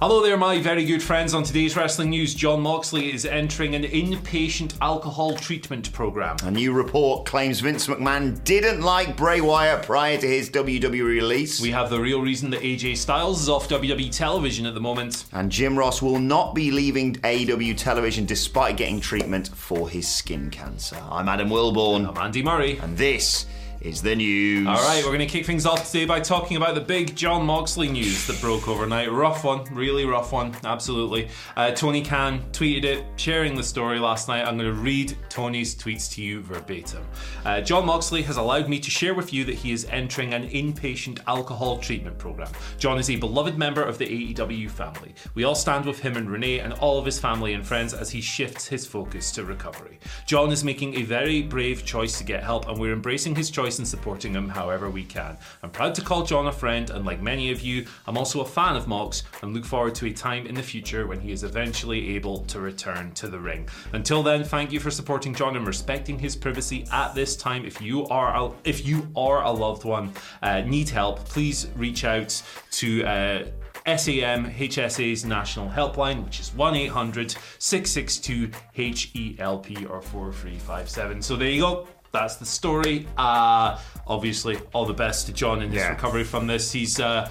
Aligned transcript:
Hello 0.00 0.22
there, 0.22 0.38
my 0.38 0.58
very 0.58 0.86
good 0.86 1.02
friends. 1.02 1.34
On 1.34 1.42
today's 1.42 1.76
wrestling 1.76 2.08
news, 2.08 2.34
Jon 2.34 2.62
Moxley 2.62 3.12
is 3.12 3.26
entering 3.26 3.74
an 3.74 3.82
inpatient 3.82 4.72
alcohol 4.80 5.34
treatment 5.36 5.92
program. 5.92 6.38
A 6.44 6.50
new 6.50 6.72
report 6.72 7.26
claims 7.26 7.60
Vince 7.60 7.86
McMahon 7.86 8.42
didn't 8.44 8.80
like 8.80 9.14
Bray 9.14 9.42
Wyatt 9.42 9.82
prior 9.84 10.16
to 10.16 10.26
his 10.26 10.48
WWE 10.48 11.04
release. 11.04 11.60
We 11.60 11.70
have 11.72 11.90
the 11.90 12.00
real 12.00 12.22
reason 12.22 12.48
that 12.48 12.62
AJ 12.62 12.96
Styles 12.96 13.42
is 13.42 13.50
off 13.50 13.68
WWE 13.68 14.10
television 14.10 14.64
at 14.64 14.72
the 14.72 14.80
moment. 14.80 15.26
and 15.32 15.52
Jim 15.52 15.78
Ross 15.78 16.00
will 16.00 16.18
not 16.18 16.54
be 16.54 16.70
leaving 16.70 17.16
AEW 17.16 17.76
television 17.76 18.24
despite 18.24 18.78
getting 18.78 19.00
treatment 19.00 19.48
for 19.48 19.86
his 19.90 20.08
skin 20.08 20.48
cancer. 20.48 20.96
I'm 21.10 21.28
Adam 21.28 21.50
Wilborn, 21.50 22.08
I'm 22.08 22.16
Andy 22.16 22.42
Murray. 22.42 22.78
and 22.78 22.96
this 22.96 23.44
is 23.80 24.02
the 24.02 24.14
news. 24.14 24.66
All 24.66 24.74
right, 24.74 25.02
we're 25.02 25.10
going 25.10 25.20
to 25.20 25.26
kick 25.26 25.46
things 25.46 25.64
off 25.64 25.86
today 25.86 26.04
by 26.04 26.20
talking 26.20 26.56
about 26.56 26.74
the 26.74 26.80
big 26.80 27.16
Jon 27.16 27.46
Moxley 27.46 27.88
news 27.88 28.26
that 28.26 28.40
broke 28.40 28.68
overnight. 28.68 29.10
Rough 29.10 29.42
one, 29.42 29.64
really 29.72 30.04
rough 30.04 30.32
one, 30.32 30.54
absolutely. 30.64 31.28
Uh, 31.56 31.70
Tony 31.70 32.02
Khan 32.02 32.42
tweeted 32.52 32.84
it, 32.84 33.04
sharing 33.16 33.56
the 33.56 33.62
story 33.62 33.98
last 33.98 34.28
night. 34.28 34.46
I'm 34.46 34.58
going 34.58 34.68
to 34.68 34.80
read 34.80 35.16
Tony's 35.30 35.74
tweets 35.74 36.12
to 36.12 36.22
you 36.22 36.42
verbatim. 36.42 37.06
Uh, 37.44 37.60
Jon 37.62 37.86
Moxley 37.86 38.22
has 38.22 38.36
allowed 38.36 38.68
me 38.68 38.78
to 38.80 38.90
share 38.90 39.14
with 39.14 39.32
you 39.32 39.44
that 39.46 39.54
he 39.54 39.72
is 39.72 39.86
entering 39.86 40.34
an 40.34 40.48
inpatient 40.50 41.20
alcohol 41.26 41.78
treatment 41.78 42.18
program. 42.18 42.52
Jon 42.78 42.98
is 42.98 43.08
a 43.08 43.16
beloved 43.16 43.56
member 43.56 43.82
of 43.82 43.96
the 43.96 44.34
AEW 44.34 44.70
family. 44.70 45.14
We 45.34 45.44
all 45.44 45.54
stand 45.54 45.86
with 45.86 46.00
him 46.00 46.16
and 46.16 46.30
Renee 46.30 46.58
and 46.58 46.74
all 46.74 46.98
of 46.98 47.06
his 47.06 47.18
family 47.18 47.54
and 47.54 47.66
friends 47.66 47.94
as 47.94 48.10
he 48.10 48.20
shifts 48.20 48.66
his 48.68 48.86
focus 48.86 49.32
to 49.32 49.44
recovery. 49.44 49.98
Jon 50.26 50.52
is 50.52 50.64
making 50.64 50.96
a 50.96 51.02
very 51.02 51.42
brave 51.42 51.84
choice 51.86 52.18
to 52.18 52.24
get 52.24 52.42
help, 52.42 52.68
and 52.68 52.78
we're 52.78 52.92
embracing 52.92 53.34
his 53.34 53.50
choice 53.50 53.69
and 53.78 53.86
supporting 53.86 54.34
him 54.34 54.48
however 54.48 54.90
we 54.90 55.04
can. 55.04 55.36
I'm 55.62 55.70
proud 55.70 55.94
to 55.96 56.02
call 56.02 56.24
Jon 56.24 56.46
a 56.46 56.52
friend, 56.52 56.90
and 56.90 57.04
like 57.04 57.20
many 57.20 57.50
of 57.50 57.60
you, 57.60 57.86
I'm 58.06 58.18
also 58.18 58.40
a 58.40 58.44
fan 58.44 58.76
of 58.76 58.88
Mox 58.88 59.22
and 59.42 59.54
look 59.54 59.64
forward 59.64 59.94
to 59.96 60.06
a 60.06 60.12
time 60.12 60.46
in 60.46 60.54
the 60.54 60.62
future 60.62 61.06
when 61.06 61.20
he 61.20 61.32
is 61.32 61.44
eventually 61.44 62.16
able 62.16 62.40
to 62.46 62.60
return 62.60 63.12
to 63.12 63.28
the 63.28 63.38
ring. 63.38 63.68
Until 63.92 64.22
then, 64.22 64.44
thank 64.44 64.72
you 64.72 64.80
for 64.80 64.90
supporting 64.90 65.34
Jon 65.34 65.56
and 65.56 65.66
respecting 65.66 66.18
his 66.18 66.36
privacy 66.36 66.86
at 66.92 67.14
this 67.14 67.36
time. 67.36 67.64
If 67.64 67.80
you 67.80 68.06
are 68.08 68.34
a, 68.34 68.52
if 68.64 68.86
you 68.86 69.08
are 69.16 69.42
a 69.42 69.50
loved 69.50 69.84
one, 69.84 70.12
uh, 70.42 70.60
need 70.60 70.88
help, 70.88 71.24
please 71.24 71.68
reach 71.76 72.04
out 72.04 72.42
to. 72.72 73.04
Uh, 73.04 73.44
SAMHSA's 73.86 75.24
national 75.24 75.68
helpline, 75.68 76.24
which 76.24 76.38
is 76.38 76.54
1 76.54 76.76
800 76.76 77.34
662 77.58 78.50
HELP 78.74 79.90
or 79.90 80.02
4357. 80.02 81.22
So 81.22 81.36
there 81.36 81.48
you 81.48 81.62
go. 81.62 81.88
That's 82.12 82.36
the 82.36 82.46
story. 82.46 83.06
Uh, 83.16 83.78
obviously, 84.06 84.58
all 84.72 84.84
the 84.84 84.92
best 84.94 85.26
to 85.26 85.32
Jon 85.32 85.62
in 85.62 85.70
his 85.70 85.80
Yeah. 85.82 85.90
recovery 85.90 86.24
from 86.24 86.46
this. 86.46 86.72
He's. 86.72 86.98
Uh, 86.98 87.28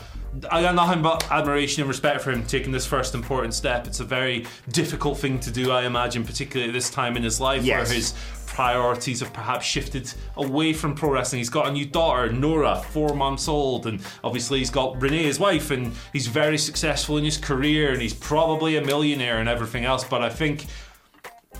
I 0.51 0.61
got 0.61 0.75
nothing 0.75 1.01
but 1.01 1.29
admiration 1.31 1.81
and 1.81 1.89
respect 1.89 2.21
for 2.21 2.29
him 2.31 2.45
taking 2.45 2.71
this 2.71 2.85
first 2.85 3.15
important 3.15 3.55
step. 3.55 3.87
It's 3.87 3.99
a 3.99 4.03
very 4.05 4.45
difficult 4.71 5.17
thing 5.17 5.39
to 5.39 5.49
do, 5.51 5.71
I 5.71 5.85
imagine, 5.85 6.23
particularly 6.23 6.69
at 6.69 6.73
this 6.73 6.91
time 6.91 7.17
in 7.17 7.23
his 7.23 7.41
life 7.41 7.63
Yes. 7.63 7.87
where 7.89 7.95
his 7.95 8.13
priorities 8.45 9.21
have 9.21 9.33
perhaps 9.33 9.65
shifted 9.65 10.13
away 10.37 10.71
from 10.73 10.93
pro 10.93 11.09
wrestling. 11.11 11.39
He's 11.39 11.49
got 11.49 11.67
a 11.67 11.71
new 11.71 11.85
daughter, 11.85 12.31
Nora, 12.31 12.75
four 12.91 13.15
months 13.15 13.47
old, 13.47 13.87
and 13.87 14.01
obviously 14.23 14.59
he's 14.59 14.69
got 14.69 15.01
Renee, 15.01 15.23
his 15.23 15.39
wife, 15.39 15.71
and 15.71 15.93
he's 16.13 16.27
very 16.27 16.59
successful 16.59 17.17
in 17.17 17.23
his 17.25 17.37
career, 17.37 17.91
and 17.91 17.99
he's 18.01 18.13
probably 18.13 18.77
a 18.77 18.81
millionaire 18.85 19.39
and 19.39 19.49
everything 19.49 19.83
else. 19.83 20.03
But 20.03 20.21
I 20.21 20.29
think 20.29 20.67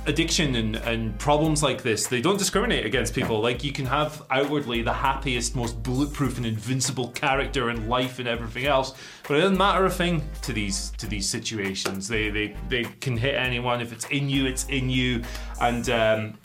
addiction 0.09 0.55
and, 0.55 0.75
and 0.75 1.17
problems 1.19 1.63
like 1.63 1.83
this 1.83 2.07
they 2.07 2.19
don't 2.19 2.37
discriminate 2.37 2.85
against 2.85 3.13
people. 3.13 3.39
Like 3.39 3.63
you 3.63 3.71
can 3.71 3.85
have 3.85 4.23
outwardly 4.29 4.81
the 4.81 4.93
happiest 4.93 5.55
most 5.55 5.81
bulletproof 5.83 6.37
and 6.37 6.45
invincible 6.45 7.09
character 7.09 7.69
in 7.69 7.87
life 7.87 8.19
and 8.19 8.27
everything 8.27 8.65
else 8.65 8.95
but 9.27 9.37
it 9.37 9.41
doesn't 9.41 9.57
matter 9.57 9.85
a 9.85 9.89
thing 9.89 10.27
to 10.41 10.51
these 10.51 10.91
to 10.97 11.07
these 11.07 11.29
situations. 11.29 12.07
They 12.07 12.29
they, 12.29 12.55
they 12.67 12.83
can 12.99 13.15
hit 13.15 13.35
anyone. 13.35 13.79
If 13.79 13.93
it's 13.93 14.05
in 14.07 14.29
you 14.29 14.45
it's 14.45 14.65
in 14.65 14.89
you 14.89 15.23
and 15.61 15.89
um, 15.89 16.37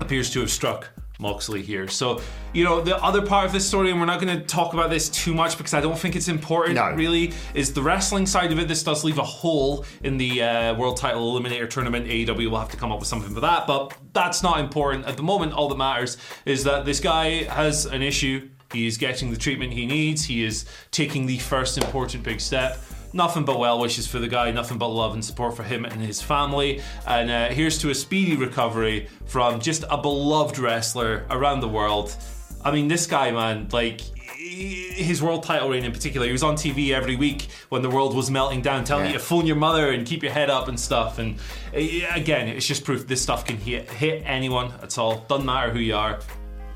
appears 0.00 0.30
to 0.30 0.40
have 0.40 0.50
struck 0.50 0.88
Moxley 1.22 1.62
here. 1.62 1.88
So, 1.88 2.20
you 2.52 2.64
know, 2.64 2.82
the 2.82 2.96
other 3.02 3.22
part 3.24 3.46
of 3.46 3.52
this 3.52 3.66
story, 3.66 3.90
and 3.90 3.98
we're 4.00 4.06
not 4.06 4.20
going 4.20 4.36
to 4.38 4.44
talk 4.44 4.74
about 4.74 4.90
this 4.90 5.08
too 5.08 5.32
much 5.32 5.56
because 5.56 5.72
I 5.72 5.80
don't 5.80 5.98
think 5.98 6.16
it's 6.16 6.28
important 6.28 6.74
No. 6.74 6.90
really, 6.90 7.32
is 7.54 7.72
the 7.72 7.80
wrestling 7.80 8.26
side 8.26 8.52
of 8.52 8.58
it. 8.58 8.68
This 8.68 8.82
does 8.82 9.04
leave 9.04 9.18
a 9.18 9.24
hole 9.24 9.86
in 10.02 10.18
the 10.18 10.42
uh, 10.42 10.74
World 10.74 10.98
Title 10.98 11.32
Eliminator 11.32 11.70
Tournament. 11.70 12.06
AEW 12.06 12.50
will 12.50 12.58
have 12.58 12.70
to 12.70 12.76
come 12.76 12.92
up 12.92 12.98
with 12.98 13.08
something 13.08 13.32
for 13.32 13.40
that, 13.40 13.66
but 13.66 13.96
that's 14.12 14.42
not 14.42 14.58
important. 14.60 15.06
At 15.06 15.16
the 15.16 15.22
moment, 15.22 15.52
all 15.54 15.68
that 15.68 15.78
matters 15.78 16.18
is 16.44 16.64
that 16.64 16.84
this 16.84 17.00
guy 17.00 17.44
has 17.44 17.86
an 17.86 18.02
issue. 18.02 18.50
He 18.72 18.86
is 18.86 18.98
getting 18.98 19.30
the 19.30 19.36
treatment 19.36 19.72
he 19.72 19.86
needs. 19.86 20.24
He 20.24 20.44
is 20.44 20.64
taking 20.90 21.26
the 21.26 21.38
first 21.38 21.78
important 21.78 22.22
big 22.22 22.40
step. 22.40 22.78
Nothing 23.12 23.44
but 23.44 23.58
well 23.58 23.78
wishes 23.78 24.06
for 24.06 24.18
the 24.18 24.28
guy, 24.28 24.50
nothing 24.52 24.78
but 24.78 24.88
love 24.88 25.12
and 25.14 25.24
support 25.24 25.54
for 25.56 25.62
him 25.62 25.84
and 25.84 26.00
his 26.00 26.22
family. 26.22 26.80
And 27.06 27.30
uh, 27.30 27.48
here's 27.50 27.78
to 27.78 27.90
a 27.90 27.94
speedy 27.94 28.36
recovery 28.36 29.08
from 29.26 29.60
just 29.60 29.84
a 29.90 29.98
beloved 29.98 30.58
wrestler 30.58 31.26
around 31.30 31.60
the 31.60 31.68
world. 31.68 32.16
I 32.64 32.70
mean, 32.70 32.88
this 32.88 33.06
guy, 33.06 33.30
man, 33.32 33.68
like 33.72 34.00
his 34.38 35.22
world 35.22 35.42
title 35.42 35.68
reign 35.70 35.84
in 35.84 35.92
particular, 35.92 36.26
he 36.26 36.32
was 36.32 36.42
on 36.42 36.54
TV 36.54 36.90
every 36.90 37.16
week 37.16 37.48
when 37.70 37.82
the 37.82 37.90
world 37.90 38.14
was 38.14 38.30
melting 38.30 38.62
down, 38.62 38.84
telling 38.84 39.06
Yeah. 39.06 39.12
you 39.12 39.18
to 39.18 39.24
phone 39.24 39.46
your 39.46 39.56
mother 39.56 39.90
and 39.90 40.06
keep 40.06 40.22
your 40.22 40.32
head 40.32 40.48
up 40.50 40.68
and 40.68 40.78
stuff. 40.78 41.18
And 41.18 41.36
uh, 41.74 41.78
again, 42.14 42.48
it's 42.48 42.66
just 42.66 42.84
proof 42.84 43.06
this 43.06 43.20
stuff 43.22 43.44
can 43.44 43.56
hit, 43.56 43.90
hit 43.90 44.22
anyone 44.24 44.72
at 44.82 44.96
all. 44.98 45.24
Doesn't 45.28 45.44
matter 45.46 45.70
who 45.70 45.78
you 45.80 45.94
are. 45.96 46.20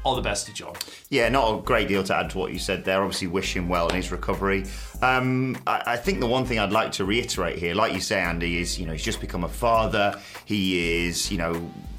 All 0.06 0.15
the 0.15 0.22
best 0.22 0.47
to 0.47 0.53
Jon. 0.53 0.72
Yeah, 1.11 1.28
not 1.31 1.53
a 1.53 1.62
great 1.62 1.89
deal 1.89 2.05
to 2.05 2.17
add 2.17 2.31
to 2.31 2.39
what 2.39 2.53
you 2.53 2.61
said 2.61 2.84
there. 2.84 3.03
Obviously, 3.03 3.27
wish 3.27 3.56
him 3.56 3.69
well 3.69 3.89
in 3.89 3.97
his 3.97 4.12
recovery. 4.12 4.65
Um, 5.03 5.59
I, 5.67 5.83
I 5.84 5.97
think 5.97 6.21
the 6.21 6.28
one 6.28 6.44
thing 6.44 6.61
I'd 6.61 6.71
like 6.71 6.93
to 6.93 7.05
reiterate 7.05 7.59
here, 7.59 7.75
like 7.75 7.93
you 7.93 7.99
say, 7.99 8.21
Andy, 8.21 8.61
is 8.61 8.78
you 8.78 8.87
know 8.87 8.93
he's 8.93 9.03
just 9.03 9.21
become 9.21 9.43
a 9.43 9.49
father. 9.49 10.15
He 10.45 11.06
is 11.06 11.28
you 11.33 11.39
know 11.39 11.55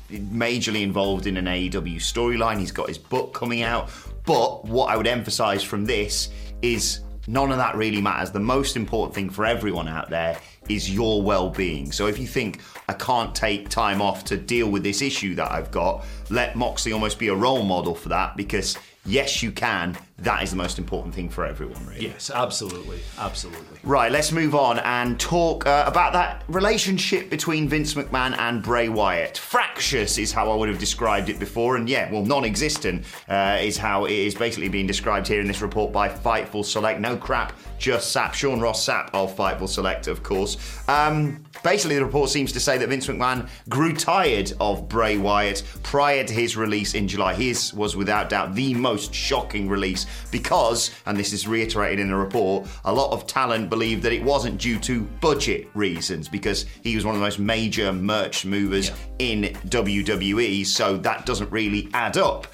majorly 0.10 0.84
involved 0.84 1.28
in 1.28 1.36
an 1.36 1.48
AEW 1.48 1.98
storyline. 1.98 2.60
He's 2.60 2.72
got 2.72 2.88
his 2.88 2.98
book 2.98 3.34
coming 3.34 3.64
out. 3.64 3.90
But 4.26 4.64
what 4.64 4.86
I 4.86 4.96
would 4.96 5.08
emphasise 5.08 5.62
from 5.62 5.84
this 5.84 6.30
is 6.62 7.02
none 7.28 7.52
of 7.52 7.58
that 7.58 7.76
really 7.76 8.02
matters. 8.02 8.32
The 8.32 8.40
most 8.40 8.76
important 8.76 9.14
thing 9.14 9.30
for 9.30 9.46
everyone 9.46 9.88
out 9.88 10.10
there 10.10 10.40
is 10.70 10.90
your 10.90 11.22
well-being. 11.22 11.92
So 11.92 12.08
if 12.08 12.18
you 12.18 12.28
think 12.28 12.62
I 12.90 12.94
can't 12.94 13.36
take 13.36 13.70
time 13.70 14.02
off 14.02 14.24
to 14.26 14.38
deal 14.38 14.70
with 14.70 14.84
this 14.84 15.02
issue 15.02 15.36
that 15.36 15.52
I've 15.52 15.72
got, 15.72 16.06
let 16.30 16.56
Moxley 16.56 16.94
almost 16.94 17.20
be 17.20 17.28
a 17.28 17.36
role 17.36 17.64
model 17.64 17.96
for 17.96 18.10
that 18.10 18.36
because 18.38 18.78
yes, 19.08 19.42
you 19.42 19.52
can. 19.52 19.98
That 20.20 20.42
is 20.42 20.50
the 20.50 20.58
most 20.58 20.80
important 20.80 21.14
thing 21.14 21.30
for 21.30 21.46
everyone, 21.46 21.86
really. 21.86 22.08
Yes, 22.08 22.32
absolutely. 22.34 23.00
Absolutely. 23.20 23.80
Right, 23.84 24.12
let's 24.12 24.32
move 24.32 24.56
on 24.56 24.80
and 24.80 25.20
talk 25.20 25.68
uh, 25.68 25.84
about 25.86 26.14
that 26.14 26.44
relationship 26.48 27.30
between 27.30 27.70
Vince 27.70 27.94
McMahon 27.94 28.38
and 28.38 28.64
Bray 28.64 28.90
Wyatt. 28.90 29.38
Fractious 29.38 30.18
is 30.18 30.32
how 30.32 30.52
I 30.52 30.56
would 30.56 30.70
have 30.70 30.80
described 30.80 31.30
it 31.30 31.40
before, 31.40 31.76
and 31.78 31.88
yeah, 31.88 32.12
well, 32.12 32.26
non 32.26 32.46
existent 32.46 33.06
uh, 33.30 33.60
is 33.62 33.78
how 33.78 34.06
it 34.06 34.12
is 34.12 34.34
basically 34.34 34.70
being 34.70 34.88
described 34.88 35.28
here 35.28 35.40
in 35.40 35.48
this 35.48 35.62
report 35.62 35.92
by 35.92 36.10
Fightful 36.10 36.66
Select. 36.66 37.00
No 37.00 37.16
crap, 37.16 37.54
just 37.78 38.16
Sapp. 38.16 38.34
Sean 38.34 38.60
Ross 38.60 38.86
Sapp 38.86 39.10
of 39.14 39.36
Fightful 39.36 39.70
Select, 39.70 40.08
of 40.08 40.24
course. 40.24 40.58
Um, 40.88 41.44
basically, 41.64 41.96
the 41.96 42.06
report 42.06 42.30
seems 42.30 42.52
to 42.54 42.60
say 42.60 42.78
that 42.78 42.90
Vince 42.90 43.08
McMahon 43.08 43.50
grew 43.70 43.94
tired 43.94 44.54
of 44.60 44.88
Bray 44.90 45.18
Wyatt 45.18 45.64
prior 45.84 46.24
to 46.24 46.34
his 46.34 46.58
release 46.58 46.94
in 46.94 47.08
July. 47.08 47.34
His 47.34 47.74
was 47.74 47.96
without 47.96 48.30
doubt 48.30 48.56
the 48.56 48.74
most 48.74 49.14
shocking 49.14 49.70
release 49.70 50.06
because, 50.32 50.92
and 51.06 51.18
this 51.18 51.34
is 51.34 51.48
reiterated 51.48 52.00
in 52.00 52.10
the 52.10 52.16
report, 52.16 52.68
a 52.86 52.94
lot 52.94 53.12
of 53.12 53.28
talent 53.28 53.70
believed 53.70 54.04
that 54.04 54.14
it 54.14 54.24
wasn't 54.24 54.60
due 54.60 54.80
to 54.80 55.02
budget 55.22 55.68
reasons 55.74 56.28
because 56.28 56.66
he 56.84 56.96
was 56.96 57.06
one 57.06 57.16
of 57.16 57.22
the 57.22 57.26
most 57.26 57.40
major 57.40 57.92
merch 57.94 58.46
movers 58.46 58.92
in 59.20 59.44
WWE, 59.68 60.66
so 60.66 60.98
that 60.98 61.26
doesn't 61.26 61.52
really 61.52 61.90
add 61.94 62.18
up. 62.18 62.48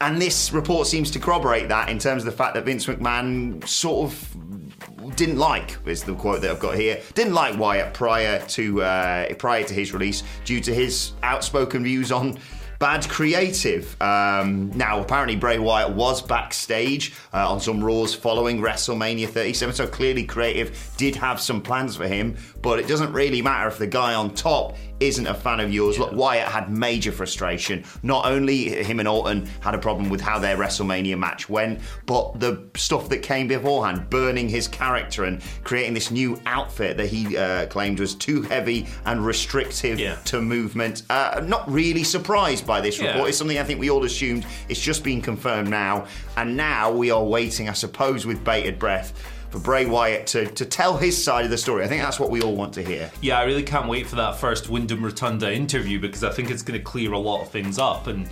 And 0.00 0.20
this 0.20 0.52
report 0.52 0.86
seems 0.86 1.10
to 1.12 1.18
corroborate 1.18 1.68
that 1.68 1.88
in 1.88 1.98
terms 1.98 2.22
of 2.22 2.26
the 2.26 2.36
fact 2.36 2.54
that 2.54 2.64
Vince 2.64 2.86
McMahon 2.86 3.66
sort 3.66 4.10
of 4.10 5.16
didn't 5.16 5.38
like 5.38 5.78
is 5.86 6.02
the 6.02 6.14
quote 6.14 6.40
that 6.42 6.50
I've 6.50 6.60
got 6.60 6.76
here. 6.76 7.00
Didn't 7.14 7.34
like 7.34 7.58
Wyatt 7.58 7.94
prior 7.94 8.40
to 8.48 8.82
uh, 8.82 9.34
prior 9.34 9.64
to 9.64 9.74
his 9.74 9.92
release 9.92 10.22
due 10.44 10.60
to 10.60 10.74
his 10.74 11.12
outspoken 11.22 11.84
views 11.84 12.10
on 12.10 12.38
bad 12.78 13.08
creative. 13.08 14.00
Um, 14.00 14.70
now, 14.76 15.00
apparently, 15.00 15.36
Bray 15.36 15.58
Wyatt 15.58 15.90
was 15.90 16.22
backstage 16.22 17.12
uh, 17.32 17.50
on 17.50 17.60
some 17.60 17.82
Raws 17.82 18.14
following 18.14 18.60
WrestleMania 18.60 19.28
37, 19.28 19.74
so 19.74 19.86
clearly, 19.86 20.24
creative 20.24 20.92
did 20.96 21.16
have 21.16 21.40
some 21.40 21.60
plans 21.60 21.96
for 21.96 22.06
him. 22.06 22.36
But 22.62 22.78
it 22.78 22.86
doesn't 22.88 23.12
really 23.12 23.42
matter 23.42 23.68
if 23.68 23.78
the 23.78 23.86
guy 23.86 24.14
on 24.14 24.34
top 24.34 24.76
isn't 25.00 25.26
a 25.26 25.34
fan 25.34 25.60
of 25.60 25.72
yours. 25.72 25.98
Look, 25.98 26.12
Wyatt 26.12 26.48
had 26.48 26.70
major 26.70 27.12
frustration. 27.12 27.84
Not 28.02 28.24
only 28.26 28.82
him 28.82 29.00
and 29.00 29.08
Orton 29.08 29.46
had 29.60 29.74
a 29.74 29.78
problem 29.78 30.08
with 30.08 30.20
how 30.20 30.38
their 30.38 30.56
WrestleMania 30.56 31.18
match 31.18 31.48
went, 31.48 31.80
but 32.06 32.38
the 32.40 32.62
stuff 32.76 33.08
that 33.10 33.18
came 33.18 33.48
beforehand, 33.48 34.08
burning 34.08 34.48
his 34.48 34.66
character 34.68 35.24
and 35.24 35.42
creating 35.64 35.92
this 35.94 36.10
new 36.10 36.40
outfit 36.46 36.96
that 36.96 37.08
he 37.08 37.36
uh, 37.36 37.66
claimed 37.66 38.00
was 38.00 38.14
too 38.14 38.42
heavy 38.42 38.86
and 39.04 39.26
restrictive 39.26 39.98
Yeah. 39.98 40.14
to 40.26 40.40
movement. 40.40 41.02
Uh, 41.10 41.42
not 41.44 41.70
really 41.70 42.04
surprised 42.04 42.63
by 42.66 42.80
this 42.80 42.98
Yeah. 43.00 43.12
report. 43.12 43.28
It's 43.28 43.38
something 43.38 43.58
I 43.58 43.64
think 43.64 43.80
we 43.80 43.90
all 43.90 44.04
assumed. 44.04 44.44
It's 44.68 44.80
just 44.80 45.02
been 45.04 45.20
confirmed 45.20 45.68
now, 45.68 46.06
and 46.36 46.56
now 46.56 46.90
we 46.90 47.10
are 47.10 47.22
waiting, 47.22 47.68
I 47.68 47.72
suppose, 47.72 48.26
with 48.26 48.42
bated 48.44 48.78
breath. 48.78 49.12
For 49.50 49.60
Bray 49.60 49.86
Wyatt 49.86 50.26
to, 50.28 50.46
to 50.46 50.64
tell 50.64 50.96
his 50.96 51.22
side 51.22 51.44
of 51.44 51.50
the 51.52 51.56
story. 51.58 51.84
I 51.84 51.86
think 51.86 52.02
that's 52.02 52.18
what 52.18 52.28
we 52.28 52.42
all 52.42 52.56
want 52.56 52.72
to 52.74 52.82
hear. 52.82 53.08
Yeah, 53.20 53.38
I 53.38 53.44
really 53.44 53.62
can't 53.62 53.86
wait 53.86 54.08
for 54.08 54.16
that 54.16 54.36
first 54.40 54.68
Wyndham 54.68 55.04
Rotunda 55.04 55.52
interview 55.54 56.00
because 56.00 56.24
I 56.24 56.30
think 56.30 56.50
it's 56.50 56.62
going 56.64 56.76
to 56.76 56.82
clear 56.84 57.12
a 57.12 57.18
lot 57.20 57.42
of 57.42 57.50
things 57.50 57.78
up 57.78 58.08
and 58.08 58.28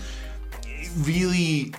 really 1.03 1.73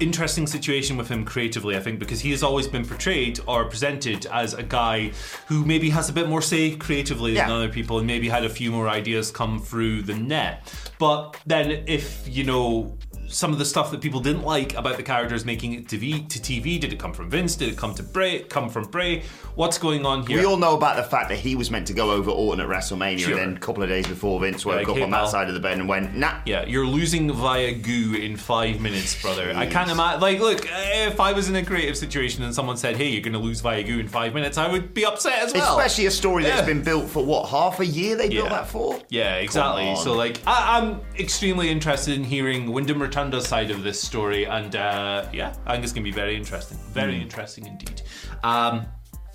interesting 0.00 0.46
situation 0.46 0.96
with 0.96 1.08
him 1.08 1.24
creatively, 1.24 1.76
I 1.76 1.80
think, 1.80 1.98
because 1.98 2.20
he 2.20 2.30
has 2.32 2.42
always 2.42 2.66
been 2.66 2.84
portrayed 2.84 3.38
or 3.46 3.64
presented 3.66 4.26
as 4.26 4.54
a 4.54 4.62
guy 4.62 5.12
who 5.46 5.64
maybe 5.64 5.90
has 5.90 6.08
a 6.08 6.12
bit 6.12 6.28
more 6.28 6.42
say 6.42 6.74
creatively 6.76 7.34
than 7.34 7.48
Yeah. 7.48 7.54
other 7.54 7.68
people 7.68 7.98
and 7.98 8.06
maybe 8.06 8.28
had 8.28 8.44
a 8.44 8.48
few 8.48 8.70
more 8.72 8.88
ideas 8.88 9.30
come 9.30 9.60
through 9.60 10.02
the 10.02 10.14
net. 10.14 10.72
But 10.98 11.36
then 11.46 11.84
if, 11.86 12.26
you 12.28 12.44
know, 12.44 12.96
some 13.32 13.52
of 13.52 13.58
the 13.58 13.64
stuff 13.64 13.90
that 13.90 14.00
people 14.00 14.20
didn't 14.20 14.42
like 14.42 14.74
about 14.74 14.96
the 14.96 15.02
characters 15.02 15.44
making 15.44 15.72
it 15.72 15.88
to 15.88 15.96
TV, 15.98 16.28
to 16.28 16.38
TV, 16.38 16.78
did 16.78 16.92
it 16.92 16.98
come 16.98 17.12
from 17.12 17.30
Vince? 17.30 17.56
Did 17.56 17.70
it 17.70 17.76
come 17.76 17.94
to 17.94 18.02
Bray? 18.02 18.40
Come 18.44 18.68
from 18.68 18.84
Bray? 18.84 19.22
What's 19.54 19.78
going 19.78 20.04
on 20.06 20.26
here? 20.26 20.38
We 20.38 20.44
all 20.44 20.56
know 20.56 20.76
about 20.76 20.96
the 20.96 21.02
fact 21.02 21.28
that 21.30 21.38
he 21.38 21.56
was 21.56 21.70
meant 21.70 21.86
to 21.88 21.94
go 21.94 22.10
over 22.10 22.30
Orton 22.30 22.60
at 22.60 22.68
WrestleMania, 22.68 23.18
Sure. 23.20 23.30
and 23.32 23.38
then 23.38 23.56
a 23.56 23.60
couple 23.60 23.82
of 23.82 23.88
days 23.88 24.06
before 24.06 24.38
Vince 24.40 24.64
woke 24.64 24.76
Like, 24.76 24.88
up 24.88 24.96
hey, 24.96 25.02
on 25.02 25.10
that 25.10 25.28
side 25.28 25.48
of 25.48 25.54
the 25.54 25.60
bed 25.60 25.78
and 25.78 25.88
went, 25.88 26.14
nah. 26.16 26.40
Yeah, 26.46 26.64
you're 26.66 26.86
losing 26.86 27.32
via 27.32 27.72
goo 27.72 28.14
in 28.14 28.36
five 28.36 28.80
minutes, 28.80 29.20
brother. 29.20 29.52
I 29.54 29.66
can't 29.66 29.90
imagine. 29.90 30.20
Like, 30.20 30.40
look, 30.40 30.66
if 30.70 31.18
I 31.20 31.32
was 31.32 31.48
in 31.48 31.56
a 31.56 31.64
creative 31.64 31.96
situation 31.96 32.42
and 32.42 32.54
someone 32.54 32.76
said, 32.76 32.96
"Hey, 32.96 33.08
you're 33.08 33.20
going 33.22 33.32
to 33.34 33.38
lose 33.38 33.60
via 33.60 33.82
goo 33.82 33.98
in 33.98 34.08
five 34.08 34.34
minutes," 34.34 34.58
I 34.58 34.68
would 34.70 34.94
be 34.94 35.04
upset 35.04 35.38
as 35.38 35.52
well. 35.54 35.78
Especially 35.78 36.06
a 36.06 36.10
story 36.10 36.44
that's 36.44 36.60
Yeah. 36.60 36.66
been 36.66 36.82
built 36.82 37.08
for 37.08 37.24
what 37.24 37.48
half 37.48 37.80
a 37.80 37.86
year 37.86 38.16
they 38.16 38.28
built 38.28 38.44
Yeah. 38.44 38.50
that 38.50 38.68
for. 38.68 38.98
Yeah, 39.08 39.36
exactly. 39.36 39.94
So, 39.96 40.12
like, 40.14 40.40
I, 40.46 40.78
I'm 40.78 41.00
extremely 41.18 41.70
interested 41.70 42.14
in 42.14 42.24
hearing 42.24 42.72
Wyndham 42.72 43.00
Rotunda's 43.22 43.46
side 43.46 43.70
of 43.70 43.82
this 43.82 44.00
story, 44.00 44.44
and 44.46 44.74
uh, 44.76 45.26
yeah, 45.32 45.54
I 45.66 45.72
think 45.72 45.84
it's 45.84 45.92
going 45.92 46.04
to 46.04 46.10
be 46.10 46.14
very 46.14 46.36
interesting. 46.36 46.78
Very 46.92 47.16
Hmm. 47.16 47.22
interesting 47.22 47.66
indeed. 47.66 48.02
Um, 48.42 48.86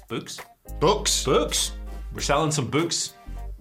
books, 0.09 0.39
Books. 0.79 1.23
books. 1.23 1.71
We're 2.13 2.21
selling 2.21 2.51
some 2.51 2.67
books. 2.69 3.13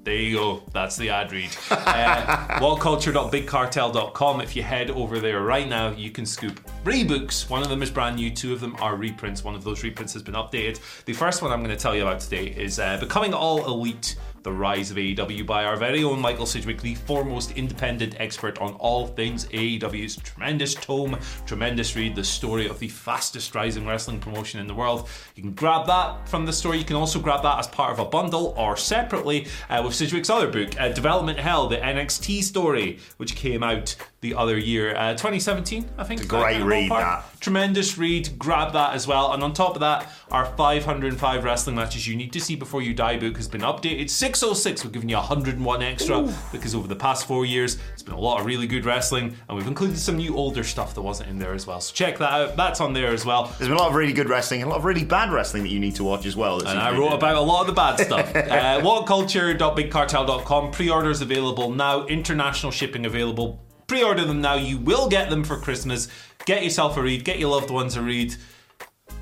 There 0.02 0.14
you 0.14 0.36
go. 0.36 0.62
That's 0.72 0.96
the 0.96 1.10
ad 1.10 1.32
read. 1.32 1.50
Uh, 1.70 2.58
whatculture.bigcartel.com. 2.60 4.40
If 4.40 4.54
you 4.56 4.62
head 4.62 4.90
over 4.90 5.18
there 5.18 5.40
right 5.42 5.68
now, 5.68 5.90
you 5.92 6.10
can 6.10 6.24
scoop 6.26 6.60
three 6.84 7.02
books. 7.04 7.48
One 7.50 7.62
of 7.62 7.68
them 7.68 7.82
is 7.82 7.90
brand 7.90 8.16
new. 8.16 8.30
Two 8.30 8.52
of 8.52 8.60
them 8.60 8.76
are 8.80 8.94
reprints. 8.96 9.42
One 9.44 9.54
of 9.54 9.64
those 9.64 9.82
reprints 9.82 10.12
has 10.12 10.22
been 10.22 10.34
updated. 10.34 10.80
The 11.06 11.12
first 11.12 11.42
one 11.42 11.50
I'm 11.52 11.62
going 11.62 11.74
to 11.76 11.80
tell 11.80 11.94
you 11.96 12.02
about 12.02 12.20
today 12.20 12.46
is 12.46 12.78
uh, 12.78 12.98
Becoming 12.98 13.34
All 13.34 13.64
Elite. 13.66 14.16
The 14.46 14.52
Rise 14.52 14.92
of 14.92 14.96
AEW 14.96 15.44
by 15.44 15.64
our 15.64 15.76
very 15.76 16.04
own 16.04 16.20
Michael 16.20 16.46
Sidgwick, 16.46 16.80
the 16.80 16.94
foremost 16.94 17.50
independent 17.56 18.14
expert 18.20 18.58
on 18.58 18.74
all 18.74 19.08
things 19.08 19.46
AEW's 19.46 20.14
tremendous 20.18 20.72
tome, 20.72 21.18
tremendous 21.46 21.96
read, 21.96 22.14
the 22.14 22.22
story 22.22 22.68
of 22.68 22.78
the 22.78 22.86
fastest 22.86 23.56
rising 23.56 23.84
wrestling 23.84 24.20
promotion 24.20 24.60
in 24.60 24.68
the 24.68 24.74
world. 24.74 25.08
You 25.34 25.42
can 25.42 25.52
grab 25.54 25.88
that 25.88 26.28
from 26.28 26.46
the 26.46 26.52
store. 26.52 26.76
You 26.76 26.84
can 26.84 26.94
also 26.94 27.18
grab 27.18 27.42
that 27.42 27.58
as 27.58 27.66
part 27.66 27.90
of 27.90 27.98
a 27.98 28.04
bundle 28.04 28.54
or 28.56 28.76
separately 28.76 29.48
uh, 29.68 29.82
with 29.84 29.96
Sidgwick's 29.96 30.30
other 30.30 30.46
book, 30.46 30.80
uh, 30.80 30.90
Development 30.90 31.40
Hell, 31.40 31.66
the 31.66 31.78
NXT 31.78 32.44
story, 32.44 33.00
which 33.16 33.34
came 33.34 33.64
out 33.64 33.96
the 34.22 34.34
other 34.34 34.56
year, 34.56 34.96
uh, 34.96 35.12
2017, 35.12 35.88
I 35.98 36.04
think. 36.04 36.26
Great 36.26 36.30
that 36.30 36.50
kind 36.52 36.62
of 36.62 36.68
read, 36.68 36.90
that. 36.90 37.24
Tremendous 37.40 37.98
read. 37.98 38.38
Grab 38.38 38.72
that 38.72 38.94
as 38.94 39.06
well. 39.06 39.32
And 39.32 39.42
on 39.42 39.52
top 39.52 39.74
of 39.74 39.80
that, 39.80 40.10
our 40.30 40.46
505 40.46 41.44
wrestling 41.44 41.76
matches 41.76 42.08
you 42.08 42.16
need 42.16 42.32
to 42.32 42.40
see 42.40 42.56
before 42.56 42.80
you 42.80 42.94
die 42.94 43.18
book 43.18 43.36
has 43.36 43.46
been 43.46 43.60
updated. 43.60 44.08
606, 44.08 44.84
we're 44.84 44.90
giving 44.90 45.10
you 45.10 45.16
101 45.16 45.82
extra 45.82 46.34
because 46.50 46.74
over 46.74 46.88
the 46.88 46.96
past 46.96 47.26
four 47.26 47.44
years, 47.44 47.78
it's 47.92 48.02
been 48.02 48.14
a 48.14 48.18
lot 48.18 48.40
of 48.40 48.46
really 48.46 48.66
good 48.66 48.86
wrestling, 48.86 49.36
and 49.48 49.56
we've 49.56 49.66
included 49.66 49.98
some 49.98 50.16
new 50.16 50.34
older 50.34 50.64
stuff 50.64 50.94
that 50.94 51.02
wasn't 51.02 51.28
in 51.28 51.38
there 51.38 51.52
as 51.52 51.66
well. 51.66 51.80
So 51.80 51.92
check 51.92 52.18
that 52.18 52.32
out. 52.32 52.56
That's 52.56 52.80
on 52.80 52.94
there 52.94 53.12
as 53.12 53.26
well. 53.26 53.44
There's 53.58 53.68
been 53.68 53.76
a 53.76 53.80
lot 53.80 53.90
of 53.90 53.94
really 53.94 54.14
good 54.14 54.30
wrestling, 54.30 54.62
and 54.62 54.68
a 54.68 54.70
lot 54.70 54.78
of 54.78 54.84
really 54.84 55.04
bad 55.04 55.30
wrestling 55.30 55.62
that 55.64 55.70
you 55.70 55.78
need 55.78 55.96
to 55.96 56.04
watch 56.04 56.24
as 56.24 56.36
well. 56.36 56.60
And 56.60 56.78
I 56.78 56.96
wrote 56.96 57.12
about 57.12 57.36
a 57.36 57.40
lot 57.40 57.60
of 57.60 57.66
the 57.66 57.74
bad 57.74 58.00
stuff. 58.00 58.34
uh, 58.36 58.80
whatculture.bigcartel.com. 58.80 60.70
Pre-orders 60.72 61.20
available 61.20 61.70
now. 61.70 62.06
International 62.06 62.72
shipping 62.72 63.04
available. 63.04 63.65
Pre-order 63.86 64.24
them 64.24 64.40
now. 64.40 64.54
You 64.54 64.78
will 64.78 65.08
get 65.08 65.30
them 65.30 65.44
for 65.44 65.56
Christmas. 65.56 66.08
Get 66.44 66.64
yourself 66.64 66.96
a 66.96 67.02
read. 67.02 67.24
Get 67.24 67.38
your 67.38 67.50
loved 67.50 67.70
ones 67.70 67.96
a 67.96 68.02
read. 68.02 68.34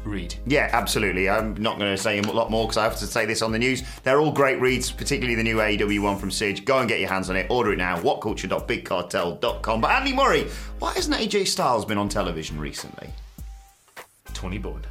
Read. 0.04 0.34
Yeah, 0.46 0.68
absolutely. 0.72 1.28
I'm 1.28 1.54
not 1.54 1.78
going 1.78 1.94
to 1.94 2.00
say 2.00 2.18
a 2.18 2.22
lot 2.22 2.50
more 2.50 2.66
because 2.66 2.76
I 2.76 2.84
have 2.84 2.96
to 2.98 3.06
say 3.06 3.24
this 3.26 3.42
on 3.42 3.52
the 3.52 3.58
news. 3.58 3.82
They're 4.02 4.20
all 4.20 4.32
great 4.32 4.60
reads, 4.60 4.90
particularly 4.90 5.34
the 5.34 5.42
new 5.42 5.56
AEW 5.56 6.02
one 6.02 6.18
from 6.18 6.30
Sidge. 6.30 6.64
Go 6.64 6.78
and 6.78 6.88
get 6.88 7.00
your 7.00 7.08
hands 7.08 7.30
on 7.30 7.36
it. 7.36 7.46
Order 7.50 7.72
it 7.72 7.78
now. 7.78 7.98
Whatculture.bigcartel.com. 7.98 9.80
But 9.80 9.90
Andy 9.90 10.14
Murray, 10.14 10.48
why 10.78 10.92
hasn't 10.92 11.16
AJ 11.16 11.46
Styles 11.48 11.84
been 11.84 11.98
on 11.98 12.08
television 12.08 12.58
recently? 12.58 13.10
Tony 14.34 14.58
Bone. 14.58 14.82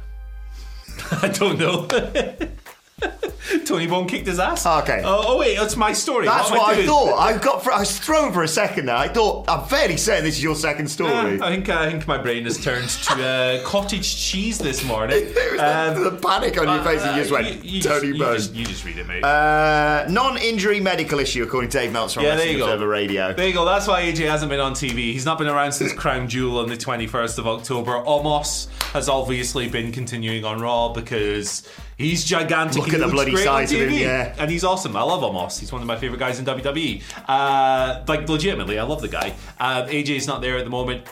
I 1.22 1.28
don't 1.28 1.58
know. 1.58 1.86
Tony 3.66 3.86
Bone 3.86 4.06
kicked 4.06 4.26
his 4.26 4.38
ass. 4.38 4.64
Okay. 4.66 5.02
Oh, 5.04 5.24
oh 5.26 5.38
wait, 5.38 5.56
that's 5.56 5.76
my 5.76 5.92
story. 5.92 6.26
That's 6.26 6.50
am 6.50 6.58
what 6.58 6.68
I 6.68 6.74
doing? 6.76 6.86
thought. 6.86 7.18
I 7.18 7.36
got. 7.36 7.62
For, 7.62 7.72
I 7.72 7.80
was 7.80 7.98
thrown 7.98 8.32
for 8.32 8.42
a 8.42 8.48
second 8.48 8.86
there. 8.86 8.96
I 8.96 9.08
thought. 9.08 9.48
I'm 9.48 9.66
fairly 9.66 9.96
certain 9.96 10.24
this 10.24 10.36
is 10.36 10.42
your 10.42 10.54
second 10.54 10.88
story. 10.88 11.36
Yeah, 11.36 11.44
I 11.44 11.50
think 11.50 11.68
I 11.68 11.90
think 11.90 12.06
my 12.06 12.18
brain 12.18 12.44
has 12.44 12.62
turned 12.62 12.88
to 12.88 13.24
uh, 13.24 13.64
cottage 13.64 14.16
cheese 14.16 14.58
this 14.58 14.84
morning. 14.84 15.24
Was 15.34 15.96
the, 15.98 16.10
the 16.10 16.18
panic 16.18 16.58
on 16.58 16.68
your 16.74 16.84
face, 16.84 17.02
and 17.02 17.16
you 17.16 17.22
just 17.22 17.32
went, 17.32 17.46
Uh, 17.46 17.50
you, 17.50 17.58
you 17.62 17.82
Tony 17.82 18.12
just, 18.12 18.18
Bone. 18.18 18.32
You 18.32 18.38
just, 18.38 18.54
you 18.54 18.64
just 18.64 18.84
read 18.84 18.98
it, 18.98 19.06
mate. 19.06 19.24
Uh, 19.24 20.06
non-injury 20.08 20.80
medical 20.80 21.18
issue, 21.18 21.42
according 21.42 21.70
to 21.70 21.78
Dave 21.78 21.92
Meltzer 21.92 22.20
on 22.20 22.26
Yeah, 22.26 22.36
there 22.36 22.46
you 22.48 22.58
go. 22.58 22.64
Observer 22.64 22.88
Radio. 22.88 23.32
There 23.32 23.46
you 23.46 23.54
go. 23.54 23.64
That's 23.64 23.86
why 23.86 24.02
AJ 24.04 24.28
hasn't 24.28 24.50
been 24.50 24.60
on 24.60 24.72
TV. 24.72 25.12
He's 25.12 25.24
not 25.26 25.38
been 25.38 25.48
around 25.48 25.72
since 25.72 25.92
Crown 25.92 26.28
Jewel 26.28 26.58
on 26.58 26.68
the 26.68 26.76
21st 26.76 27.38
of 27.38 27.46
October. 27.46 27.92
Omos 28.04 28.68
has 28.92 29.08
obviously 29.08 29.68
been 29.68 29.92
continuing 29.92 30.44
on 30.44 30.60
Raw 30.60 30.92
because 30.92 31.68
he's 31.98 32.24
gigantic. 32.24 32.76
Look 32.76 32.88
He 32.88 32.94
at 32.94 33.00
the 33.00 33.08
bloody 33.08 33.36
size 33.36 33.72
of 33.72 33.80
him, 33.80 33.92
yeah. 33.92 34.34
And 34.38 34.50
he's 34.50 34.64
awesome. 34.64 34.96
I 34.96 35.02
love 35.02 35.22
Omos. 35.22 35.58
He's 35.60 35.72
one 35.72 35.82
of 35.82 35.88
my 35.88 35.96
favorite 35.96 36.18
guys 36.18 36.38
in 36.38 36.44
WWE. 36.44 37.02
Uh, 37.28 38.04
like, 38.08 38.28
legitimately, 38.28 38.78
I 38.78 38.82
love 38.84 39.00
the 39.00 39.08
guy. 39.08 39.34
Uh, 39.58 39.84
AJ's 39.86 40.26
not 40.26 40.40
there 40.40 40.56
at 40.58 40.64
the 40.64 40.70
moment. 40.70 41.06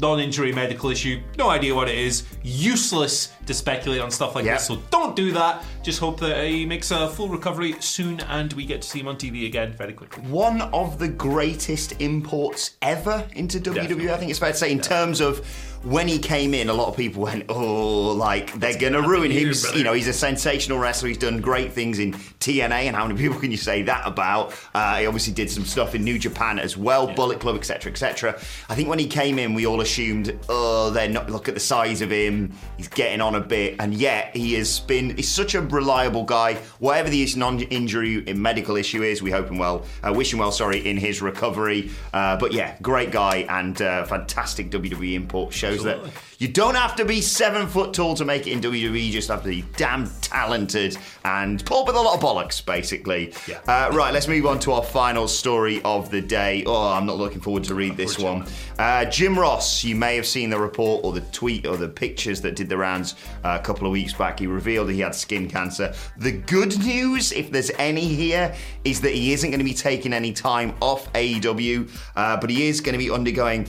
Non-injury 0.00 0.52
medical 0.52 0.90
issue. 0.90 1.20
No 1.36 1.48
idea 1.50 1.74
what 1.74 1.88
it 1.88 1.98
is. 1.98 2.22
Useless 2.44 3.32
to 3.46 3.52
speculate 3.54 4.00
on 4.00 4.10
stuff 4.12 4.34
like 4.36 4.44
Yeah. 4.44 4.54
this. 4.54 4.66
So 4.66 4.76
don't 4.90 5.16
do 5.16 5.32
that. 5.32 5.64
Just 5.82 6.00
hope 6.00 6.20
that 6.20 6.44
he 6.46 6.66
makes 6.66 6.90
a 6.90 7.08
full 7.08 7.28
recovery 7.28 7.74
soon 7.80 8.20
and 8.20 8.52
we 8.52 8.66
get 8.66 8.82
to 8.82 8.88
see 8.88 9.00
him 9.00 9.08
on 9.08 9.16
TV 9.16 9.46
again 9.46 9.72
very 9.72 9.92
quickly. 9.94 10.22
one 10.24 10.60
of 10.60 10.98
the 10.98 11.08
greatest 11.08 12.00
imports 12.00 12.76
ever 12.82 13.26
into 13.34 13.58
WWE. 13.58 13.74
Definitely. 13.74 14.10
I 14.10 14.16
think 14.16 14.30
it's 14.30 14.38
fair 14.40 14.52
to 14.52 14.58
say, 14.58 14.70
in 14.72 14.80
terms 14.80 15.20
of 15.20 15.46
when 15.84 16.08
he 16.08 16.18
came 16.18 16.54
in, 16.54 16.68
a 16.68 16.74
lot 16.74 16.88
of 16.88 16.96
people 16.96 17.22
went, 17.22 17.44
"Oh, 17.48 18.08
like 18.12 18.52
they're 18.54 18.76
going 18.76 18.94
to 18.94 19.00
ruin 19.02 19.30
him." 19.30 19.38
here, 19.38 19.46
He's- 19.46 19.62
brother. 19.62 19.78
You 19.78 19.84
know, 19.84 19.92
he's 19.92 20.08
a 20.08 20.12
sensational 20.12 20.76
wrestler. 20.78 21.08
He's 21.08 21.18
done 21.18 21.40
great 21.40 21.72
things 21.72 22.00
in 22.00 22.14
TNA, 22.40 22.88
and 22.88 22.96
how 22.96 23.06
many 23.06 23.16
people 23.18 23.38
can 23.38 23.52
you 23.52 23.56
say 23.56 23.82
that 23.82 24.02
about? 24.04 24.52
Uh, 24.74 24.96
he 24.98 25.06
obviously 25.06 25.32
did 25.32 25.48
some 25.48 25.64
stuff 25.64 25.94
in 25.94 26.02
New 26.02 26.18
Japan 26.18 26.58
as 26.58 26.76
well, 26.76 27.06
Bullet 27.06 27.38
Club, 27.38 27.54
etc., 27.54 27.92
etc. 27.92 28.34
I 28.68 28.74
think 28.74 28.88
when 28.88 28.98
he 28.98 29.06
came 29.06 29.38
in, 29.38 29.54
we 29.54 29.66
all 29.66 29.80
assumed, 29.80 30.36
oh, 30.48 30.90
they're 30.90 31.08
not. 31.08 31.30
Look 31.30 31.46
at 31.48 31.54
the 31.54 31.60
size 31.60 32.00
of 32.02 32.10
him. 32.10 32.52
He's 32.76 32.88
getting 32.88 33.20
on 33.20 33.36
a 33.36 33.40
bit, 33.40 33.76
and 33.78 33.94
yet 33.94 34.36
he 34.36 34.54
has 34.54 34.80
been. 34.80 35.16
He's 35.16 35.28
such 35.30 35.54
a 35.54 35.62
reliable 35.70 36.24
guy. 36.24 36.54
Whatever 36.78 37.10
the 37.10 37.28
non-injury 37.36 38.32
medical 38.34 38.76
issue 38.76 39.02
is, 39.02 39.22
we 39.22 39.30
hope 39.30 39.48
him 39.48 39.58
well. 39.58 39.84
Uh, 40.06 40.12
wish 40.12 40.32
him 40.32 40.38
well. 40.38 40.52
Sorry, 40.52 40.86
in 40.88 40.96
his 40.96 41.20
recovery. 41.22 41.90
Uh, 42.12 42.36
but 42.36 42.52
yeah, 42.52 42.76
great 42.82 43.10
guy 43.10 43.46
and 43.48 43.80
uh, 43.82 44.04
fantastic 44.04 44.70
WWE 44.70 45.14
import. 45.14 45.52
Shows 45.52 45.86
Absolutely. 45.86 46.10
that 46.10 46.20
you 46.38 46.46
don't 46.46 46.76
have 46.76 46.94
to 46.94 47.04
be 47.04 47.20
seven 47.20 47.66
foot 47.66 47.92
tall 47.92 48.14
to 48.14 48.24
make 48.24 48.46
it 48.46 48.52
in 48.52 48.60
WWE. 48.60 49.06
You 49.06 49.12
just 49.12 49.28
have 49.28 49.42
to 49.42 49.48
be 49.48 49.64
damn 49.76 50.08
talented 50.20 50.96
and 51.24 51.64
pull 51.66 51.80
up 51.80 51.88
with 51.88 51.96
a 51.96 52.00
lot 52.00 52.14
of 52.14 52.20
bollocks, 52.20 52.64
basically. 52.64 53.34
Yeah. 53.48 53.58
Uh, 53.66 53.90
right, 53.92 54.14
let's 54.14 54.28
move 54.28 54.46
on 54.46 54.60
to 54.60 54.72
our 54.72 54.84
final 54.84 55.26
story 55.26 55.82
of 55.82 56.10
the 56.10 56.20
day. 56.20 56.62
Oh, 56.64 56.92
I'm 56.92 57.06
not 57.06 57.16
looking 57.16 57.40
forward 57.40 57.64
to 57.64 57.74
read 57.74 57.96
this 57.96 58.20
one. 58.20 58.46
Uh, 58.78 59.04
Jim 59.06 59.36
Ross, 59.36 59.82
you 59.82 59.96
may 59.96 60.14
have 60.14 60.26
seen 60.26 60.48
the 60.48 60.60
report 60.60 61.04
or 61.04 61.12
the 61.12 61.22
tweet 61.32 61.66
or 61.66 61.76
the 61.76 61.88
pictures 61.88 62.40
that 62.42 62.54
did 62.54 62.68
the 62.68 62.76
rounds 62.76 63.16
uh, 63.42 63.58
a 63.60 63.64
couple 63.64 63.86
of 63.86 63.92
weeks 63.92 64.12
back. 64.12 64.38
He 64.38 64.46
revealed 64.46 64.88
that 64.88 64.92
he 64.92 65.00
had 65.00 65.16
skin 65.16 65.48
cancer. 65.48 65.92
The 66.18 66.30
good 66.30 66.78
news, 66.78 67.32
if 67.32 67.50
there's 67.50 67.72
any 67.78 68.06
here, 68.06 68.54
is 68.84 69.00
that 69.00 69.12
he 69.12 69.32
isn't 69.32 69.50
going 69.50 69.58
to 69.58 69.64
be 69.64 69.74
taking 69.74 70.12
any 70.12 70.32
time 70.32 70.72
off 70.80 71.12
AEW, 71.14 71.90
uh, 72.14 72.36
but 72.36 72.48
he 72.48 72.68
is 72.68 72.80
going 72.80 72.92
to 72.92 72.98
be 72.98 73.10
undergoing 73.10 73.66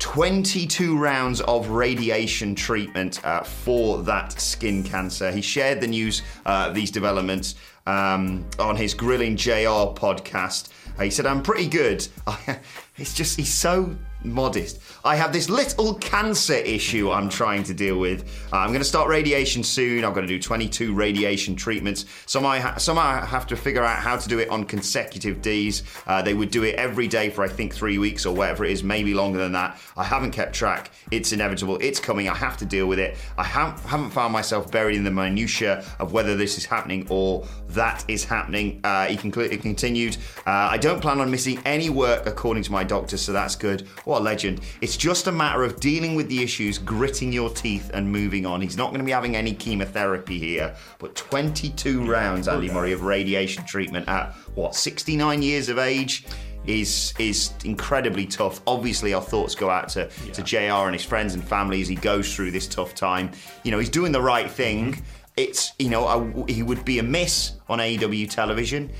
22 0.00 0.98
rounds 0.98 1.40
of 1.42 1.68
radiation 1.68 2.54
treatment 2.54 3.24
uh, 3.24 3.42
for 3.42 4.02
that 4.02 4.32
skin 4.32 4.82
cancer. 4.82 5.30
He 5.30 5.42
shared 5.42 5.80
the 5.80 5.86
news, 5.86 6.22
uh, 6.46 6.70
these 6.70 6.90
developments, 6.90 7.54
um, 7.86 8.44
on 8.58 8.76
his 8.76 8.94
Grilling 8.94 9.36
JR 9.36 9.92
podcast. 9.94 10.70
Uh, 10.98 11.04
he 11.04 11.10
said, 11.10 11.26
I'm 11.26 11.42
pretty 11.42 11.68
good. 11.68 12.06
it's 12.96 13.14
just, 13.14 13.36
he's 13.36 13.52
so 13.52 13.94
modest. 14.22 14.80
I 15.04 15.16
have 15.16 15.32
this 15.32 15.48
little 15.48 15.94
cancer 15.94 16.54
issue 16.54 17.10
I'm 17.10 17.28
trying 17.28 17.62
to 17.64 17.74
deal 17.74 17.98
with. 17.98 18.24
Uh, 18.52 18.58
I'm 18.58 18.68
going 18.68 18.80
to 18.80 18.84
start 18.84 19.08
radiation 19.08 19.62
soon. 19.62 20.04
I'm 20.04 20.12
going 20.12 20.26
to 20.26 20.32
do 20.32 20.40
22 20.40 20.94
radiation 20.94 21.56
treatments. 21.56 22.04
Some 22.26 22.44
I 22.44 22.58
ha- 22.60 22.76
I 22.90 23.24
have 23.24 23.46
to 23.46 23.56
figure 23.56 23.82
out 23.84 23.98
how 23.98 24.16
to 24.16 24.28
do 24.28 24.38
it 24.38 24.48
on 24.50 24.64
consecutive 24.64 25.40
Ds. 25.42 25.82
Uh, 26.06 26.22
they 26.22 26.34
would 26.34 26.50
do 26.50 26.64
it 26.64 26.74
every 26.74 27.08
day 27.08 27.30
for 27.30 27.44
I 27.44 27.48
think 27.48 27.74
three 27.74 27.98
weeks 27.98 28.26
or 28.26 28.34
whatever 28.34 28.64
it 28.64 28.72
is, 28.72 28.82
maybe 28.82 29.14
longer 29.14 29.38
than 29.38 29.52
that. 29.52 29.78
I 29.96 30.04
haven't 30.04 30.32
kept 30.32 30.54
track. 30.54 30.90
It's 31.10 31.32
inevitable. 31.32 31.78
It's 31.80 32.00
coming. 32.00 32.28
I 32.28 32.34
have 32.34 32.56
to 32.58 32.64
deal 32.66 32.86
with 32.86 32.98
it. 32.98 33.16
I 33.38 33.44
ha- 33.44 33.76
haven't 33.86 34.10
found 34.10 34.32
myself 34.32 34.70
buried 34.70 34.96
in 34.96 35.04
the 35.04 35.10
minutiae 35.10 35.84
of 35.98 36.12
whether 36.12 36.36
this 36.36 36.58
is 36.58 36.64
happening 36.64 37.06
or 37.08 37.46
that 37.70 38.04
is 38.08 38.24
happening. 38.24 38.80
Uh, 38.84 39.06
he, 39.06 39.16
conclu- 39.16 39.50
he 39.50 39.56
continued. 39.56 40.16
Uh, 40.46 40.50
I 40.70 40.78
don't 40.78 41.00
plan 41.00 41.20
on 41.20 41.30
missing 41.30 41.60
any 41.64 41.88
work 41.90 42.26
according 42.26 42.64
to 42.64 42.72
my 42.72 42.84
doctor, 42.84 43.16
so 43.16 43.32
that's 43.32 43.56
good. 43.56 43.88
What 44.10 44.22
a 44.22 44.24
legend. 44.24 44.62
It's 44.80 44.96
just 44.96 45.28
a 45.28 45.32
matter 45.32 45.62
of 45.62 45.78
dealing 45.78 46.16
with 46.16 46.28
the 46.28 46.42
issues, 46.42 46.78
gritting 46.78 47.32
your 47.32 47.48
teeth, 47.48 47.92
and 47.94 48.10
moving 48.10 48.44
on. 48.44 48.60
He's 48.60 48.76
not 48.76 48.88
going 48.88 48.98
to 48.98 49.04
be 49.04 49.12
having 49.12 49.36
any 49.36 49.54
chemotherapy 49.54 50.36
here, 50.36 50.74
but 50.98 51.14
22 51.14 52.10
rounds, 52.10 52.48
Andy 52.48 52.68
Murray, 52.68 52.90
of 52.90 53.04
radiation 53.04 53.64
treatment 53.66 54.08
at 54.08 54.34
what, 54.56 54.74
69 54.74 55.42
years 55.42 55.68
of 55.68 55.78
age? 55.78 56.26
Is 56.66 57.14
is 57.20 57.52
incredibly 57.64 58.26
tough. 58.26 58.60
Obviously, 58.66 59.14
our 59.14 59.22
thoughts 59.22 59.54
go 59.54 59.70
out 59.70 59.88
to, 59.90 60.08
to 60.08 60.42
JR 60.42 60.86
and 60.86 60.92
his 60.92 61.04
friends 61.04 61.34
and 61.34 61.42
family 61.42 61.80
as 61.80 61.86
he 61.86 61.94
goes 61.94 62.34
through 62.34 62.50
this 62.50 62.66
tough 62.66 62.94
time. 62.96 63.30
You 63.62 63.70
know, 63.70 63.78
he's 63.78 63.88
doing 63.88 64.10
the 64.10 64.20
right 64.20 64.50
thing. 64.50 64.92
Mm-hmm. 64.92 65.04
It's, 65.36 65.72
you 65.78 65.88
know, 65.88 66.06
I, 66.06 66.50
he 66.52 66.62
would 66.64 66.84
be 66.84 66.98
a 66.98 67.02
miss 67.02 67.52
on 67.68 67.78
AEW 67.78 68.28
television. 68.28 68.90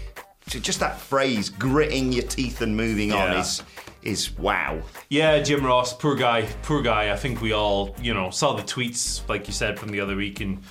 So 0.46 0.58
just 0.58 0.80
that 0.80 0.98
phrase, 0.98 1.48
gritting 1.48 2.12
your 2.12 2.24
teeth 2.24 2.60
and 2.60 2.76
moving 2.76 3.12
on, 3.12 3.36
is 3.36 3.62
is 4.02 4.37
wow. 4.38 4.80
Yeah, 5.09 5.40
Jim 5.40 5.64
Ross, 5.64 5.92
poor 5.92 6.14
guy, 6.14 6.42
poor 6.62 6.83
guy. 6.83 7.12
I 7.12 7.16
think 7.16 7.40
we 7.40 7.52
all, 7.52 7.95
you 8.00 8.14
know, 8.14 8.30
saw 8.30 8.54
the 8.54 8.62
tweets, 8.62 9.28
like 9.28 9.47
you 9.47 9.52
said, 9.52 9.78
from 9.78 9.90
the 9.90 10.00
other 10.00 10.16
week, 10.16 10.40
and 10.40 10.62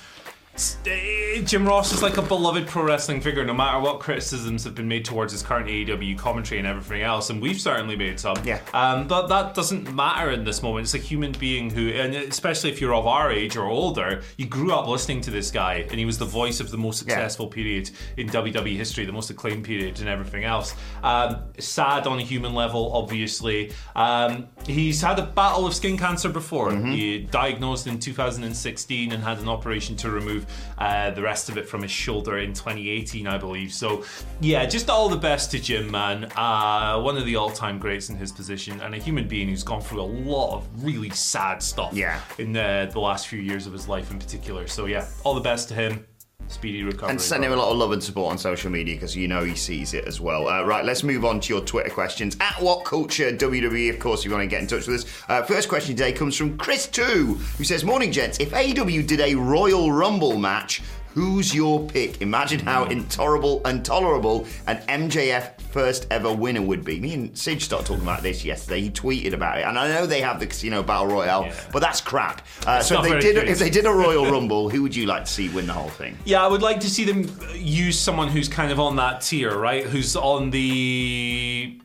Jim 1.44 1.66
Ross 1.66 1.92
is 1.92 2.02
like 2.02 2.16
a 2.16 2.22
beloved 2.22 2.66
pro 2.66 2.82
wrestling 2.82 3.20
figure, 3.20 3.44
no 3.44 3.54
matter 3.54 3.78
what 3.80 4.00
criticisms 4.00 4.64
have 4.64 4.74
been 4.74 4.88
made 4.88 5.04
towards 5.04 5.32
his 5.32 5.42
current 5.42 5.68
AEW 5.68 6.18
commentary 6.18 6.58
and 6.58 6.66
everything 6.68 7.02
else, 7.02 7.30
and 7.30 7.40
we've 7.40 7.60
certainly 7.60 7.96
made 7.96 8.20
some. 8.20 8.36
Yeah. 8.44 8.60
Um, 8.74 9.06
but 9.08 9.28
that 9.28 9.54
doesn't 9.54 9.94
matter 9.94 10.30
in 10.30 10.44
this 10.44 10.62
moment. 10.62 10.84
It's 10.84 10.94
a 10.94 10.98
human 10.98 11.32
being 11.32 11.70
who, 11.70 11.88
and 11.88 12.14
especially 12.14 12.70
if 12.70 12.80
you're 12.80 12.94
of 12.94 13.06
our 13.06 13.30
age 13.30 13.56
or 13.56 13.66
older, 13.66 14.22
you 14.36 14.46
grew 14.46 14.72
up 14.72 14.86
listening 14.86 15.20
to 15.22 15.30
this 15.30 15.50
guy, 15.50 15.86
and 15.90 15.98
he 15.98 16.04
was 16.04 16.18
the 16.18 16.24
voice 16.26 16.60
of 16.60 16.70
the 16.70 16.78
most 16.78 17.02
Yeah. 17.06 17.14
successful 17.14 17.46
period 17.46 17.90
in 18.16 18.28
WWE 18.28 18.76
history, 18.76 19.04
the 19.04 19.12
most 19.12 19.30
acclaimed 19.30 19.64
period, 19.64 20.00
and 20.00 20.08
everything 20.08 20.44
else. 20.44 20.74
Um, 21.02 21.36
sad 21.58 22.06
on 22.06 22.18
a 22.18 22.22
human 22.22 22.54
level, 22.54 22.92
obviously. 22.92 23.72
Um, 23.96 24.48
he's 24.66 25.00
had 25.00 25.18
a 25.18 25.22
battle 25.26 25.66
of 25.66 25.74
skin 25.74 25.96
cancer 25.96 26.28
before. 26.28 26.70
Mm-hmm. 26.70 26.90
He 26.92 27.18
diagnosed 27.20 27.86
in 27.86 27.98
2016 27.98 29.12
and 29.12 29.22
had 29.22 29.38
an 29.38 29.48
operation 29.48 29.96
to 29.96 30.10
remove 30.10 30.46
uh, 30.78 31.10
the 31.10 31.22
rest 31.22 31.48
of 31.48 31.58
it 31.58 31.68
from 31.68 31.82
his 31.82 31.90
shoulder 31.90 32.38
in 32.38 32.52
2018, 32.52 33.26
I 33.26 33.38
believe. 33.38 33.72
So, 33.72 34.04
yeah, 34.40 34.64
just 34.66 34.88
all 34.90 35.08
the 35.08 35.16
best 35.16 35.50
to 35.52 35.60
Jim, 35.60 35.90
man. 35.90 36.24
Uh, 36.36 37.00
one 37.00 37.16
of 37.16 37.24
the 37.26 37.36
all-time 37.36 37.78
greats 37.78 38.08
in 38.10 38.16
his 38.16 38.32
position, 38.32 38.80
and 38.80 38.94
a 38.94 38.98
human 38.98 39.28
being 39.28 39.48
who's 39.48 39.62
gone 39.62 39.80
through 39.80 40.00
a 40.00 40.10
lot 40.30 40.56
of 40.56 40.84
really 40.84 41.10
sad 41.10 41.62
stuff 41.62 41.92
Yeah. 41.92 42.20
in 42.38 42.52
the, 42.52 42.88
the 42.92 43.00
last 43.00 43.26
few 43.28 43.40
years 43.40 43.66
of 43.66 43.72
his 43.72 43.88
life 43.88 44.10
in 44.10 44.18
particular. 44.18 44.66
So, 44.66 44.86
yeah, 44.86 45.06
all 45.24 45.34
the 45.34 45.40
best 45.40 45.68
to 45.68 45.74
him. 45.74 46.06
Speedy 46.50 46.82
recovery. 46.82 47.10
And 47.10 47.20
send 47.20 47.44
him 47.44 47.52
a 47.52 47.56
lot 47.56 47.70
of 47.70 47.78
love 47.78 47.92
and 47.92 48.02
support 48.02 48.32
on 48.32 48.38
social 48.38 48.70
media 48.70 48.96
because 48.96 49.14
you 49.14 49.28
know 49.28 49.44
he 49.44 49.54
sees 49.54 49.94
it 49.94 50.04
as 50.06 50.20
well. 50.20 50.48
Uh, 50.48 50.64
right, 50.64 50.84
let's 50.84 51.04
move 51.04 51.24
on 51.24 51.38
to 51.40 51.54
your 51.54 51.62
Twitter 51.62 51.90
questions. 51.90 52.36
At 52.40 52.60
What 52.60 52.84
Culture 52.84 53.30
WWE, 53.30 53.88
of 53.88 54.00
course, 54.00 54.20
if 54.20 54.24
you 54.26 54.32
want 54.32 54.42
to 54.42 54.48
get 54.48 54.60
in 54.60 54.66
touch 54.66 54.86
with 54.88 55.04
us. 55.04 55.24
Uh, 55.28 55.42
first 55.42 55.68
question 55.68 55.94
today 55.94 56.12
comes 56.12 56.36
from 56.36 56.58
Chris 56.58 56.88
Two, 56.88 57.34
who 57.56 57.64
says, 57.64 57.84
"Morning, 57.84 58.10
gents. 58.10 58.40
If 58.40 58.50
AEW 58.50 59.06
did 59.06 59.20
a 59.20 59.34
Royal 59.34 59.92
Rumble 59.92 60.36
match." 60.36 60.82
Who's 61.14 61.52
your 61.54 61.86
pick? 61.88 62.22
Imagine 62.22 62.60
how 62.60 62.84
intolerable, 62.84 63.66
intolerable 63.66 64.46
an 64.68 64.76
MJF 64.88 65.60
first 65.60 66.06
ever 66.10 66.32
winner 66.32 66.62
would 66.62 66.84
be. 66.84 67.00
Me 67.00 67.14
and 67.14 67.36
Sid 67.36 67.60
started 67.62 67.86
talking 67.86 68.02
about 68.04 68.22
this 68.22 68.44
yesterday. 68.44 68.80
He 68.82 68.90
tweeted 68.90 69.32
about 69.32 69.58
it, 69.58 69.62
and 69.64 69.76
I 69.78 69.88
know 69.88 70.06
they 70.06 70.20
have 70.20 70.38
the 70.38 70.46
Casino 70.46 70.82
Battle 70.84 71.08
Royale, 71.08 71.46
Yeah. 71.46 71.54
but 71.72 71.80
that's 71.80 72.00
crap. 72.00 72.46
Uh, 72.66 72.80
so 72.80 73.02
if 73.02 73.10
they 73.10 73.18
did, 73.20 73.34
good. 73.34 73.48
if 73.48 73.58
they 73.58 73.70
did 73.70 73.86
a 73.86 73.90
Royal 73.92 74.30
Rumble, 74.30 74.68
who 74.70 74.82
would 74.82 74.94
you 74.94 75.06
like 75.06 75.24
to 75.24 75.30
see 75.30 75.48
win 75.48 75.66
the 75.66 75.72
whole 75.72 75.88
thing? 75.90 76.16
Yeah, 76.24 76.44
I 76.44 76.48
would 76.48 76.62
like 76.62 76.78
to 76.80 76.90
see 76.90 77.04
them 77.04 77.28
use 77.54 77.98
someone 77.98 78.28
who's 78.28 78.48
kind 78.48 78.70
of 78.70 78.78
on 78.78 78.96
that 78.96 79.20
tier, 79.22 79.56
right? 79.58 79.84
Who's 79.84 80.14
on 80.16 80.50
the 80.50 81.80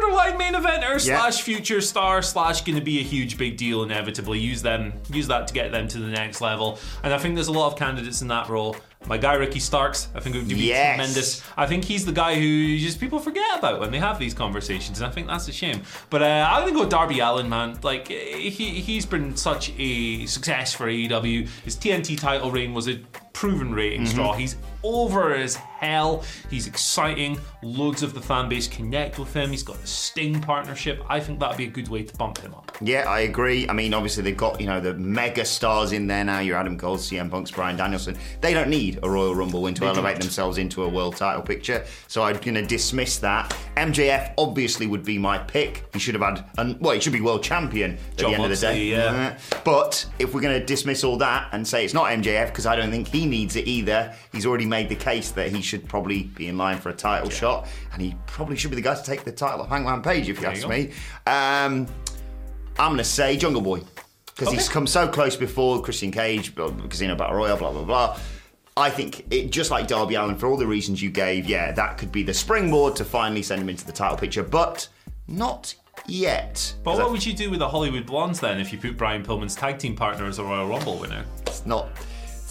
borderline 0.00 0.36
main 0.38 0.54
eventer 0.54 1.00
slash 1.00 1.42
future 1.42 1.80
star 1.80 2.22
slash 2.22 2.62
going 2.62 2.76
to 2.78 2.84
be 2.84 2.98
a 3.00 3.02
huge 3.02 3.38
big 3.38 3.56
deal 3.56 3.82
inevitably. 3.82 4.38
Use 4.38 4.62
them, 4.62 4.92
use 5.10 5.26
that 5.28 5.46
to 5.48 5.54
get 5.54 5.70
them 5.72 5.86
to 5.88 5.98
the 5.98 6.08
next 6.08 6.40
level. 6.40 6.78
And 7.02 7.12
I 7.12 7.18
think 7.18 7.34
there's 7.34 7.48
a 7.48 7.52
lot 7.52 7.72
of 7.72 7.78
candidates 7.78 8.22
in 8.22 8.28
that 8.28 8.48
role. 8.48 8.76
My 9.06 9.18
guy 9.18 9.34
Ricky 9.34 9.60
Starks, 9.60 10.08
I 10.14 10.20
think 10.20 10.34
would 10.34 10.48
be 10.48 10.54
Yes. 10.54 10.96
tremendous. 10.96 11.42
I 11.58 11.66
think 11.66 11.84
he's 11.84 12.06
the 12.06 12.12
guy 12.12 12.36
who 12.36 12.78
just 12.78 12.98
people 12.98 13.18
forget 13.18 13.44
about 13.58 13.78
when 13.78 13.90
they 13.90 13.98
have 13.98 14.18
these 14.18 14.32
conversations, 14.32 14.98
and 14.98 15.06
I 15.06 15.10
think 15.10 15.26
that's 15.26 15.46
a 15.46 15.52
shame. 15.52 15.82
But 16.08 16.22
uh, 16.22 16.48
I'm 16.50 16.62
gonna 16.66 16.72
go 16.84 16.88
Darby 16.88 17.20
Allin, 17.20 17.50
man. 17.50 17.78
Like 17.82 18.08
he 18.08 18.48
he's 18.50 19.04
been 19.04 19.36
such 19.36 19.72
a 19.78 20.24
success 20.24 20.72
for 20.72 20.86
AEW. 20.86 21.46
His 21.64 21.76
TNT 21.76 22.18
title 22.18 22.50
reign 22.50 22.72
was 22.72 22.88
a 22.88 22.98
proven 23.34 23.74
rating 23.74 24.02
mm-hmm. 24.02 24.14
star, 24.14 24.34
He's 24.36 24.56
over 24.82 25.34
as 25.34 25.56
hell. 25.56 26.24
He's 26.50 26.66
exciting. 26.66 27.38
Loads 27.62 28.02
of 28.02 28.14
the 28.14 28.20
fan 28.20 28.48
base 28.48 28.68
connect 28.68 29.18
with 29.18 29.34
him. 29.34 29.50
He's 29.50 29.62
got 29.62 29.80
the 29.80 29.86
Sting 29.86 30.40
partnership. 30.40 31.02
I 31.08 31.20
think 31.20 31.40
that'd 31.40 31.56
be 31.56 31.64
a 31.64 31.70
good 31.70 31.88
way 31.88 32.04
to 32.04 32.16
bump 32.16 32.38
him 32.38 32.54
up. 32.54 32.76
Yeah, 32.80 33.08
I 33.08 33.20
agree. 33.20 33.68
I 33.68 33.72
mean, 33.72 33.92
obviously 33.94 34.22
they've 34.22 34.36
got 34.36 34.60
you 34.60 34.66
know 34.66 34.80
the 34.80 34.94
mega 34.94 35.44
stars 35.44 35.92
in 35.92 36.06
there 36.06 36.24
now. 36.24 36.40
Your 36.40 36.56
Adam 36.56 36.78
Cole, 36.78 36.96
CM 36.96 37.30
Punk's, 37.30 37.50
Bryan 37.50 37.76
Danielson. 37.76 38.16
They 38.40 38.54
don't 38.54 38.68
need 38.68 39.00
a 39.02 39.10
Royal 39.10 39.34
Rumble 39.34 39.62
win 39.62 39.74
to 39.74 39.80
They 39.80 39.86
elevate 39.86 40.14
don't. 40.14 40.22
themselves 40.22 40.58
into 40.58 40.84
a 40.84 40.88
world 40.88 41.16
title 41.16 41.42
picture. 41.42 41.84
So 42.08 42.22
I'm 42.22 42.36
going 42.36 42.54
to 42.54 42.66
dismiss 42.66 43.18
that. 43.18 43.56
MJF 43.76 44.34
obviously 44.38 44.86
would 44.86 45.04
be 45.04 45.18
my 45.18 45.38
pick. 45.38 45.84
He 45.92 45.98
should 45.98 46.14
have 46.14 46.22
had, 46.22 46.44
and 46.58 46.80
well, 46.80 46.94
he 46.94 47.00
should 47.00 47.12
be 47.12 47.20
world 47.20 47.42
champion 47.42 47.92
at 47.92 48.16
John 48.16 48.30
the 48.30 48.36
end 48.36 48.44
of 48.44 48.50
the 48.50 48.56
day. 48.56 48.84
Yeah. 48.84 49.38
But 49.64 50.06
if 50.18 50.34
we're 50.34 50.40
going 50.42 50.58
to 50.58 50.64
dismiss 50.64 51.04
all 51.04 51.16
that 51.18 51.48
and 51.52 51.66
say 51.66 51.84
it's 51.84 51.94
not 51.94 52.06
MJF 52.06 52.48
because 52.48 52.66
I 52.66 52.76
don't 52.76 52.90
think 52.90 53.08
he 53.08 53.23
needs 53.26 53.56
it 53.56 53.66
either, 53.66 54.14
he's 54.32 54.46
already 54.46 54.66
made 54.66 54.88
the 54.88 54.94
case 54.96 55.30
that 55.32 55.50
he 55.52 55.60
should 55.62 55.88
probably 55.88 56.24
be 56.24 56.48
in 56.48 56.56
line 56.58 56.78
for 56.78 56.88
a 56.90 56.94
title 56.94 57.30
shot, 57.30 57.66
and 57.92 58.00
he 58.02 58.14
probably 58.26 58.56
should 58.56 58.70
be 58.70 58.76
the 58.76 58.82
guy 58.82 58.94
to 58.94 59.02
take 59.04 59.24
the 59.24 59.32
title 59.32 59.62
of 59.62 59.68
Hangman 59.68 60.02
Page 60.02 60.28
if 60.28 60.36
you 60.36 60.42
There 60.42 60.50
ask 60.50 60.62
go. 60.62 60.68
me. 60.68 60.90
Um, 61.26 61.86
I'm 62.78 62.88
going 62.90 62.98
to 62.98 63.04
say 63.04 63.36
Jungle 63.36 63.62
Boy 63.62 63.80
because 64.26 64.52
he's 64.52 64.68
come 64.68 64.86
so 64.86 65.06
close 65.08 65.36
before 65.36 65.80
Christian 65.82 66.10
Cage, 66.10 66.54
Casino 66.56 67.14
Battle 67.14 67.36
Royale, 67.36 67.56
blah 67.56 67.72
blah 67.72 67.84
blah. 67.84 68.18
I 68.76 68.90
think 68.90 69.32
it 69.32 69.50
just 69.52 69.70
like 69.70 69.86
Darby 69.86 70.16
Allin 70.16 70.36
for 70.36 70.46
all 70.48 70.56
the 70.56 70.66
reasons 70.66 71.00
you 71.00 71.08
gave. 71.10 71.46
Yeah, 71.46 71.70
that 71.72 71.96
could 71.98 72.10
be 72.10 72.24
the 72.24 72.34
springboard 72.34 72.96
to 72.96 73.04
finally 73.04 73.42
send 73.42 73.62
him 73.62 73.68
into 73.68 73.86
the 73.86 73.92
title 73.92 74.16
picture, 74.18 74.42
but 74.42 74.88
not 75.28 75.72
yet. 76.06 76.74
But 76.82 76.90
'Cause 76.90 76.98
I- 76.98 77.02
what 77.04 77.12
would 77.12 77.24
you 77.24 77.32
do 77.34 77.48
with 77.50 77.60
the 77.60 77.68
Hollywood 77.68 78.04
Blondes 78.06 78.40
then 78.40 78.58
if 78.58 78.72
you 78.72 78.78
put 78.80 78.96
Brian 78.96 79.24
Pillman's 79.24 79.54
tag 79.54 79.78
team 79.78 79.94
partner 79.94 80.26
as 80.26 80.40
a 80.40 80.42
Royal 80.42 80.66
Rumble 80.66 80.98
winner? 80.98 81.24
it's 81.46 81.64
not. 81.64 81.86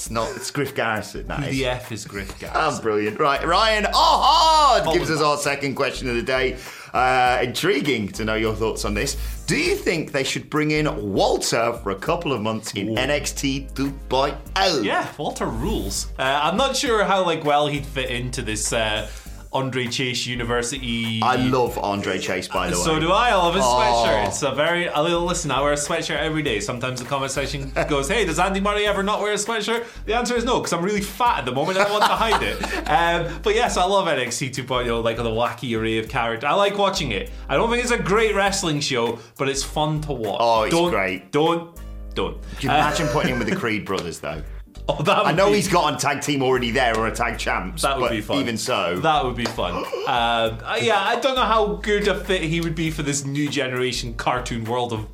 It's 0.04 0.12
not. 0.12 0.36
It's 0.36 0.52
Griff 0.52 0.76
Garrison. 0.76 1.28
That 1.28 1.48
is. 1.48 1.52
the 1.58 1.66
F 1.66 1.90
is 1.94 2.04
Griff 2.04 2.30
Oh, 2.30 2.36
Garrison? 2.54 2.82
brilliant. 2.84 3.20
Right, 3.22 3.42
Ryan 3.48 3.84
gives 3.84 5.10
Oh. 5.10 5.14
us 5.16 5.22
our 5.22 5.38
second 5.38 5.76
question 5.76 6.10
of 6.10 6.16
the 6.16 6.22
day. 6.22 6.58
Uh, 6.94 7.40
intriguing 7.42 8.10
to 8.10 8.26
know 8.26 8.36
your 8.36 8.54
thoughts 8.54 8.84
on 8.84 8.96
this. 8.96 9.16
Do 9.48 9.56
you 9.58 9.78
think 9.78 10.12
they 10.12 10.26
should 10.26 10.50
bring 10.50 10.72
in 10.72 11.14
Walter 11.14 11.72
for 11.82 11.92
a 11.92 11.96
couple 11.96 12.34
of 12.34 12.42
months 12.42 12.74
in 12.74 12.98
NXT 12.98 13.70
2.0? 13.76 14.84
Yeah, 14.84 15.08
Walter 15.18 15.46
rules. 15.46 16.08
Uh, 16.20 16.38
I'm 16.44 16.58
not 16.58 16.76
sure 16.76 17.06
how 17.06 17.26
like 17.26 17.46
well 17.46 17.68
he'd 17.68 17.86
fit 17.86 18.10
into 18.10 18.42
this 18.42 18.74
uh, 18.74 19.08
Andre 19.54 19.88
Chase 19.88 20.26
University. 20.26 21.22
I 21.22 21.36
love 21.36 21.78
Andre 21.78 22.18
Chase, 22.20 22.48
by 22.48 22.70
the 22.70 22.78
way. 22.78 22.84
So 22.84 23.00
do 23.00 23.12
I. 23.12 23.30
I 23.30 23.36
love 23.36 23.56
his 23.56 23.64
Oh. 23.66 23.68
sweatshirt. 24.08 24.28
It's 24.28 24.42
a 24.44 24.52
very. 24.52 24.88
A 24.88 25.02
little 25.02 25.24
listen. 25.26 25.52
I 25.52 25.62
wear 25.62 25.74
a 25.74 25.76
sweatshirt 25.76 26.18
every 26.18 26.42
day. 26.42 26.60
Sometimes 26.60 27.00
the 27.02 27.06
conversation 27.08 27.72
goes, 27.90 28.08
"Hey, 28.10 28.26
does 28.26 28.40
Andy 28.40 28.60
Murray 28.60 28.86
ever 28.86 29.04
not 29.04 29.22
wear 29.22 29.32
a 29.34 29.36
sweatshirt?" 29.36 29.86
The 30.06 30.16
answer 30.16 30.36
is 30.36 30.44
no, 30.44 30.60
because 30.60 30.74
I'm 30.74 30.84
really 30.84 31.02
fat 31.02 31.40
at 31.40 31.46
the 31.46 31.52
moment. 31.52 31.78
and 31.78 31.88
I 31.88 31.92
want 31.92 32.04
to 32.04 32.10
hide 32.10 32.44
it. 32.44 32.58
Um, 32.94 33.40
but 33.42 33.56
yes, 33.56 33.78
I 33.78 33.86
love 33.86 34.08
NXT 34.08 34.52
2.0. 34.54 35.04
Like 35.04 35.18
the 35.18 35.24
wacky 35.24 35.78
array 35.80 35.98
of 36.00 36.10
characters. 36.10 36.48
I 36.48 36.54
like 36.54 36.78
watching 36.78 37.12
it. 37.12 37.32
I 37.50 37.56
don't 37.56 37.70
think 37.70 37.82
it's 37.84 37.92
a 37.92 37.98
great 37.98 38.36
wrestling 38.36 38.80
show, 38.82 39.20
but 39.38 39.48
it's 39.50 39.64
fun 39.64 40.02
to 40.02 40.12
watch. 40.14 40.38
Oh, 40.40 40.64
it's 40.64 40.76
don't, 40.76 40.92
great. 40.92 41.32
Don't. 41.32 41.76
Don't. 42.14 42.40
Can 42.60 42.70
you 42.70 42.76
imagine 42.76 43.08
putting 43.08 43.32
him 43.34 43.40
with 43.40 43.50
the 43.50 43.56
Creed 43.64 43.86
brothers, 43.86 44.20
though? 44.20 44.44
Oh, 44.90 45.02
that 45.04 45.26
I 45.26 45.32
know 45.32 45.50
be- 45.50 45.56
he's 45.56 45.70
got 45.70 45.94
a 45.94 45.98
tag 45.98 46.22
team 46.22 46.44
already 46.44 46.72
there 46.72 46.98
or 46.98 47.08
a 47.08 47.12
tag 47.16 47.38
champs. 47.40 47.84
That 47.84 47.98
would 47.98 48.10
but 48.10 48.12
be 48.12 48.22
fun. 48.22 48.38
Even 48.40 48.58
so, 48.58 49.00
that 49.00 49.24
would 49.24 49.36
be 49.36 49.46
fun. 49.46 49.86
Um, 50.04 50.60
uh, 50.66 50.78
yeah, 50.82 51.02
I 51.02 51.18
don't 51.22 51.36
know 51.36 51.44
how 51.46 51.76
good 51.78 52.10
a 52.10 52.16
fit 52.20 52.42
he 52.42 52.60
would 52.60 52.76
be 52.76 52.92
for 52.92 53.04
this 53.04 53.24
new 53.24 53.48
generation 53.50 54.16
cartoon 54.16 54.66
world 54.66 54.92
of 54.92 55.08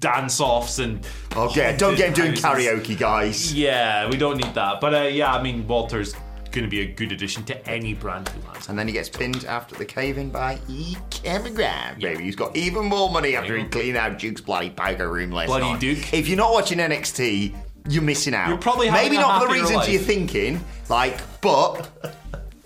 dance 0.00 0.40
offs 0.40 0.78
and. 0.78 1.06
okay, 1.36 1.76
don't 1.78 1.96
get 1.96 2.08
him 2.08 2.14
doing 2.14 2.32
karaoke, 2.32 2.98
guys. 2.98 3.52
Yeah, 3.52 4.08
we 4.08 4.16
don't 4.16 4.38
need 4.38 4.54
that. 4.54 4.80
But 4.80 4.94
uh, 4.94 5.02
yeah, 5.02 5.34
I 5.34 5.42
mean, 5.42 5.68
Walter's 5.68 6.14
going 6.50 6.64
to 6.64 6.70
be 6.70 6.80
a 6.80 6.86
good 6.86 7.12
addition 7.12 7.44
to 7.44 7.68
any 7.68 7.92
brand 7.92 8.28
who 8.30 8.40
lands. 8.48 8.70
And 8.70 8.78
then 8.78 8.86
he 8.86 8.94
gets 8.94 9.10
pinned 9.10 9.44
after 9.44 9.74
the 9.74 9.84
cave 9.84 10.16
in 10.16 10.30
by 10.30 10.58
E. 10.68 10.96
Cameron, 11.10 11.98
baby. 12.00 12.24
He's 12.24 12.36
got 12.36 12.56
even 12.56 12.86
more 12.86 13.10
money 13.10 13.36
after 13.36 13.56
he 13.56 13.64
cleaned 13.64 13.98
out 13.98 14.18
Duke's 14.18 14.40
bloody 14.40 14.70
poker 14.70 15.10
room 15.10 15.30
last 15.30 15.48
Bloody 15.48 15.72
night. 15.72 15.80
Duke. 15.80 16.12
If 16.14 16.26
you're 16.28 16.38
not 16.38 16.52
watching 16.52 16.78
NXT, 16.78 17.54
you're 17.88 18.02
missing 18.02 18.34
out. 18.34 18.48
You're 18.48 18.58
probably 18.58 18.90
maybe 18.90 19.16
not 19.16 19.42
for 19.42 19.48
the 19.48 19.54
reasons 19.54 19.88
you're 19.88 20.00
thinking, 20.00 20.62
like, 20.88 21.20
but 21.40 21.90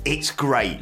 it's 0.04 0.30
great. 0.30 0.80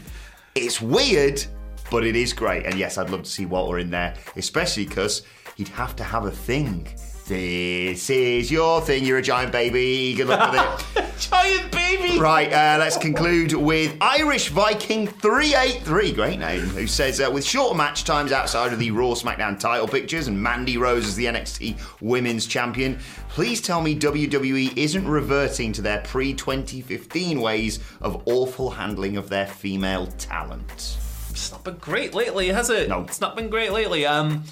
It's 0.55 0.81
weird, 0.81 1.45
but 1.91 2.05
it 2.05 2.17
is 2.17 2.33
great. 2.33 2.67
And 2.67 2.76
yes, 2.76 2.99
I'd 2.99 3.11
love 3.11 3.23
to 3.23 3.31
see 3.31 3.47
Walter 3.47 3.79
in 3.79 3.91
there, 3.91 4.14
especially 4.37 4.87
because 4.87 5.23
he'd 5.57 5.69
have 5.69 5.97
to 5.97 6.05
have 6.05 6.25
a 6.25 6.31
thing. 6.31 6.88
This 7.26 8.11
is 8.11 8.50
your 8.50 8.83
thing. 8.83 9.07
You're 9.07 9.19
a 9.19 9.23
giant 9.23 9.50
baby. 9.50 10.12
Good 10.14 10.26
luck 10.26 10.52
with 10.52 10.61
it. 10.97 11.04
Giant 11.19 11.73
baby! 11.73 12.19
Right, 12.19 12.52
uh, 12.52 12.76
let's 12.78 12.99
conclude 12.99 13.52
with 13.52 13.97
Irish 14.00 14.49
Viking 14.49 15.07
383, 15.07 16.12
great 16.12 16.38
name, 16.38 16.61
who 16.61 16.87
says, 16.87 17.21
uh, 17.21 17.31
with 17.33 17.45
shorter 17.45 17.76
match 17.76 18.04
times 18.04 18.33
outside 18.33 18.73
of 18.73 18.78
the 18.78 18.90
Raw 18.90 19.14
SmackDown 19.14 19.59
title 19.59 19.87
pictures 19.87 20.26
and 20.26 20.43
Mandy 20.43 20.76
Rose 20.76 21.07
as 21.07 21.16
the 21.16 21.26
NXT 21.26 21.81
Women's 22.02 22.47
Champion, 22.47 22.99
please 23.28 23.62
tell 23.62 23.81
me 23.81 23.99
WWE 23.99 24.76
isn't 24.76 25.09
reverting 25.09 25.73
to 25.73 25.83
their 25.83 26.00
pre 26.00 26.35
2015 26.35 27.40
ways 27.40 27.78
of 28.00 28.23
awful 28.26 28.71
handling 28.71 29.16
of 29.16 29.28
their 29.28 29.47
female 29.47 30.09
talent. 30.19 30.99
It's 31.31 31.52
not 31.52 31.64
been 31.64 31.76
great 31.76 32.12
lately, 32.12 32.49
has 32.49 32.71
it? 32.71 32.88
No. 32.88 33.02
It's 33.02 33.21
not 33.21 33.35
been 33.35 33.49
great 33.49 33.73
lately. 33.73 34.04
Um, 34.04 34.45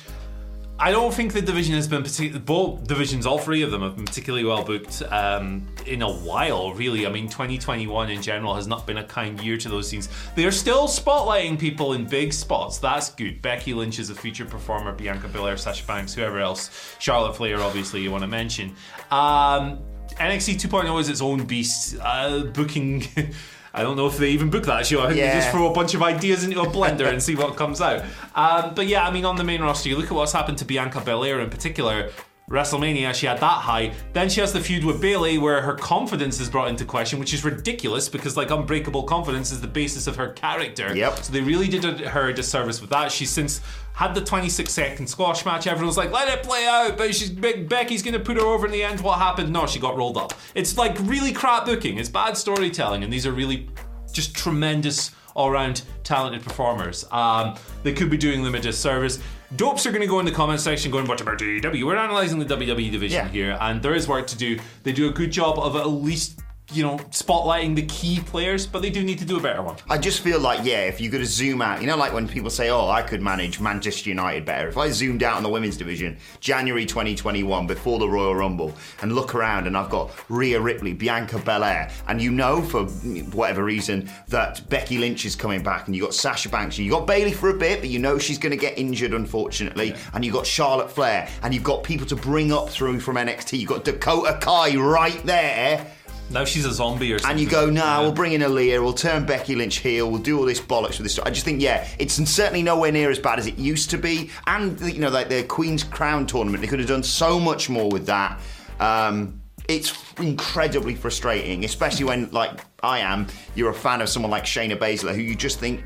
I 0.82 0.90
don't 0.90 1.14
think 1.14 1.32
the 1.32 1.40
division 1.40 1.76
has 1.76 1.86
been 1.86 2.02
particularly. 2.02 2.40
Both 2.40 2.88
divisions, 2.88 3.24
all 3.24 3.38
three 3.38 3.62
of 3.62 3.70
them, 3.70 3.82
have 3.82 3.94
been 3.94 4.04
particularly 4.04 4.44
well 4.44 4.64
booked 4.64 5.00
um, 5.12 5.64
in 5.86 6.02
a 6.02 6.12
while. 6.12 6.74
Really, 6.74 7.06
I 7.06 7.08
mean, 7.08 7.28
2021 7.28 8.10
in 8.10 8.20
general 8.20 8.56
has 8.56 8.66
not 8.66 8.84
been 8.84 8.96
a 8.96 9.04
kind 9.04 9.40
year 9.40 9.56
to 9.58 9.68
those 9.68 9.88
scenes. 9.88 10.08
They 10.34 10.44
are 10.44 10.50
still 10.50 10.88
spotlighting 10.88 11.60
people 11.60 11.92
in 11.92 12.04
big 12.04 12.32
spots. 12.32 12.78
That's 12.78 13.10
good. 13.10 13.40
Becky 13.40 13.74
Lynch 13.74 14.00
is 14.00 14.10
a 14.10 14.14
featured 14.16 14.50
performer. 14.50 14.90
Bianca 14.90 15.28
Belair, 15.28 15.56
Sasha 15.56 15.86
Banks, 15.86 16.14
whoever 16.14 16.40
else. 16.40 16.96
Charlotte 16.98 17.36
Flair, 17.36 17.60
obviously, 17.60 18.02
you 18.02 18.10
want 18.10 18.22
to 18.22 18.28
mention. 18.28 18.70
Um, 19.12 19.78
NXT 20.14 20.60
2.0 20.60 21.00
is 21.00 21.08
its 21.08 21.20
own 21.20 21.44
beast. 21.44 21.96
Uh, 22.02 22.40
booking. 22.40 23.04
I 23.74 23.82
don't 23.82 23.96
know 23.96 24.06
if 24.06 24.18
they 24.18 24.30
even 24.30 24.50
book 24.50 24.64
that 24.66 24.86
show. 24.86 25.00
I 25.00 25.06
think 25.06 25.16
they 25.16 25.38
just 25.38 25.50
throw 25.50 25.70
a 25.70 25.74
bunch 25.74 25.94
of 25.94 26.02
ideas 26.02 26.44
into 26.44 26.60
a 26.60 26.66
blender 26.66 27.06
and 27.10 27.22
see 27.22 27.34
what 27.34 27.56
comes 27.56 27.80
out. 27.80 28.02
Um, 28.34 28.74
but 28.74 28.86
yeah, 28.86 29.06
I 29.06 29.10
mean, 29.10 29.24
on 29.24 29.36
the 29.36 29.44
main 29.44 29.62
roster, 29.62 29.88
you 29.88 29.96
look 29.96 30.06
at 30.06 30.12
what's 30.12 30.32
happened 30.32 30.58
to 30.58 30.64
Bianca 30.64 31.00
Belair 31.00 31.40
in 31.40 31.48
particular. 31.50 32.10
WrestleMania, 32.52 33.14
she 33.14 33.26
had 33.26 33.38
that 33.38 33.62
high. 33.62 33.94
Then 34.12 34.28
she 34.28 34.40
has 34.40 34.52
the 34.52 34.60
feud 34.60 34.84
with 34.84 35.00
Bayley, 35.00 35.38
where 35.38 35.62
her 35.62 35.74
confidence 35.74 36.38
is 36.38 36.50
brought 36.50 36.68
into 36.68 36.84
question, 36.84 37.18
which 37.18 37.32
is 37.32 37.44
ridiculous 37.44 38.10
because, 38.10 38.36
like, 38.36 38.50
unbreakable 38.50 39.04
confidence 39.04 39.50
is 39.50 39.62
the 39.62 39.66
basis 39.66 40.06
of 40.06 40.16
her 40.16 40.28
character. 40.34 40.94
Yep. 40.94 41.18
So 41.20 41.32
they 41.32 41.40
really 41.40 41.66
did 41.66 41.82
her 41.82 42.28
a 42.28 42.34
disservice 42.34 42.82
with 42.82 42.90
that. 42.90 43.10
She's 43.10 43.30
since 43.30 43.62
had 43.94 44.14
the 44.14 44.20
26 44.20 44.70
second 44.70 45.06
squash 45.06 45.44
match. 45.44 45.66
Everyone's 45.66 45.96
like, 45.96 46.12
let 46.12 46.28
it 46.28 46.42
play 46.42 46.66
out, 46.66 46.98
but 46.98 47.14
she's 47.14 47.30
Be- 47.30 47.62
Becky's 47.62 48.02
going 48.02 48.14
to 48.14 48.20
put 48.20 48.36
her 48.36 48.44
over 48.44 48.66
in 48.66 48.72
the 48.72 48.82
end. 48.82 49.00
What 49.00 49.18
happened? 49.18 49.50
No, 49.50 49.66
she 49.66 49.78
got 49.78 49.96
rolled 49.96 50.18
up. 50.18 50.34
It's 50.54 50.76
like 50.76 50.96
really 51.00 51.32
crap 51.32 51.64
booking. 51.64 51.98
It's 51.98 52.08
bad 52.08 52.36
storytelling, 52.36 53.02
and 53.02 53.12
these 53.12 53.26
are 53.26 53.32
really 53.32 53.68
just 54.12 54.34
tremendous 54.34 55.12
all-round 55.34 55.82
talented 56.04 56.42
performers. 56.42 57.06
Um, 57.10 57.56
they 57.82 57.94
could 57.94 58.10
be 58.10 58.18
doing 58.18 58.42
them 58.42 58.54
a 58.54 58.60
disservice. 58.60 59.18
Dopes 59.56 59.84
are 59.86 59.90
going 59.90 60.00
to 60.00 60.06
go 60.06 60.18
in 60.18 60.24
the 60.24 60.32
comment 60.32 60.60
section 60.60 60.90
going, 60.90 61.06
what 61.06 61.20
about 61.20 61.38
AEW? 61.38 61.84
We're 61.84 61.96
analysing 61.96 62.38
the 62.38 62.46
WWE 62.46 62.90
division 62.90 63.26
Yeah. 63.26 63.28
here, 63.28 63.58
and 63.60 63.82
there 63.82 63.94
is 63.94 64.08
work 64.08 64.26
to 64.28 64.36
do. 64.36 64.58
They 64.82 64.92
do 64.92 65.08
a 65.08 65.12
good 65.12 65.30
job 65.30 65.58
of 65.58 65.76
at 65.76 65.88
least, 65.88 66.40
you 66.70 66.82
know, 66.82 66.96
spotlighting 67.10 67.74
the 67.74 67.82
key 67.82 68.20
players, 68.20 68.66
but 68.66 68.82
they 68.82 68.90
do 68.90 69.02
need 69.02 69.18
to 69.18 69.24
do 69.24 69.36
a 69.36 69.40
better 69.40 69.62
one. 69.62 69.76
I 69.90 69.98
just 69.98 70.20
feel 70.20 70.40
like, 70.40 70.60
yeah, 70.64 70.84
if 70.84 71.00
you 71.00 71.10
could 71.10 71.18
to 71.18 71.26
zoom 71.26 71.60
out, 71.60 71.80
you 71.80 71.86
know, 71.86 71.96
like 71.96 72.12
when 72.12 72.26
people 72.26 72.50
say, 72.50 72.70
oh, 72.70 72.88
I 72.88 73.02
could 73.02 73.20
manage 73.20 73.60
Manchester 73.60 74.08
United 74.08 74.44
better. 74.44 74.68
If 74.68 74.78
I 74.78 74.88
zoomed 74.90 75.22
out 75.22 75.36
on 75.36 75.42
the 75.42 75.48
women's 75.48 75.76
division, 75.76 76.16
January 76.40 76.86
2021, 76.86 77.66
before 77.66 77.98
the 77.98 78.08
Royal 78.08 78.34
Rumble, 78.34 78.74
and 79.02 79.14
look 79.14 79.34
around 79.34 79.66
and 79.66 79.76
I've 79.76 79.90
got 79.90 80.12
Rhea 80.28 80.60
Ripley, 80.60 80.94
Bianca 80.94 81.38
Belair, 81.38 81.90
and 82.08 82.22
you 82.22 82.30
know 82.30 82.62
for 82.62 82.84
whatever 82.84 83.64
reason 83.64 84.10
that 84.28 84.66
Becky 84.70 84.98
Lynch 84.98 85.26
is 85.26 85.36
coming 85.36 85.62
back, 85.62 85.86
and 85.86 85.96
you 85.96 86.02
got 86.02 86.14
Sasha 86.14 86.48
Banks, 86.48 86.78
and 86.78 86.86
you 86.86 86.92
got 86.92 87.06
Bayley 87.06 87.32
for 87.32 87.50
a 87.50 87.54
bit, 87.54 87.80
but 87.80 87.90
you 87.90 87.98
know 87.98 88.18
she's 88.18 88.38
going 88.38 88.52
to 88.52 88.56
get 88.56 88.78
injured, 88.78 89.12
unfortunately, 89.12 89.94
and 90.14 90.24
you 90.24 90.32
got 90.32 90.46
Charlotte 90.46 90.90
Flair, 90.90 91.28
and 91.42 91.52
you've 91.52 91.64
got 91.64 91.82
people 91.82 92.06
to 92.06 92.16
bring 92.16 92.52
up 92.52 92.70
through 92.70 93.00
from 93.00 93.16
NXT. 93.16 93.58
You've 93.58 93.68
got 93.68 93.84
Dakota 93.84 94.38
Kai 94.40 94.76
right 94.76 95.22
there. 95.26 95.86
Now 96.32 96.44
she's 96.44 96.64
a 96.64 96.72
zombie 96.72 97.12
or 97.12 97.18
something. 97.18 97.32
And 97.32 97.40
you 97.40 97.48
go, 97.48 97.68
nah, 97.68 98.00
we'll 98.00 98.12
bring 98.12 98.32
in 98.32 98.40
Aliyah, 98.40 98.82
we'll 98.82 98.92
turn 98.92 99.26
Becky 99.26 99.54
Lynch 99.54 99.78
heel, 99.78 100.10
we'll 100.10 100.20
do 100.20 100.38
all 100.38 100.44
this 100.44 100.60
bollocks 100.60 100.98
with 100.98 101.02
this. 101.02 101.18
I 101.18 101.30
just 101.30 101.44
think, 101.44 101.60
yeah, 101.60 101.86
it's 101.98 102.14
certainly 102.14 102.62
nowhere 102.62 102.90
near 102.90 103.10
as 103.10 103.18
bad 103.18 103.38
as 103.38 103.46
it 103.46 103.58
used 103.58 103.90
to 103.90 103.98
be. 103.98 104.30
And, 104.46 104.80
you 104.80 105.00
know, 105.00 105.10
like 105.10 105.28
the 105.28 105.44
Queen's 105.44 105.84
Crown 105.84 106.26
tournament, 106.26 106.62
they 106.62 106.68
could 106.68 106.78
have 106.78 106.88
done 106.88 107.02
so 107.02 107.38
much 107.38 107.68
more 107.68 107.90
with 107.90 108.06
that. 108.06 108.40
Um, 108.80 109.40
it's 109.68 109.92
incredibly 110.18 110.94
frustrating, 110.94 111.64
especially 111.64 112.04
when, 112.04 112.30
like 112.30 112.60
I 112.82 113.00
am, 113.00 113.26
you're 113.54 113.70
a 113.70 113.74
fan 113.74 114.00
of 114.00 114.08
someone 114.08 114.30
like 114.30 114.44
Shayna 114.44 114.76
Baszler, 114.76 115.14
who 115.14 115.20
you 115.20 115.36
just 115.36 115.60
think, 115.60 115.84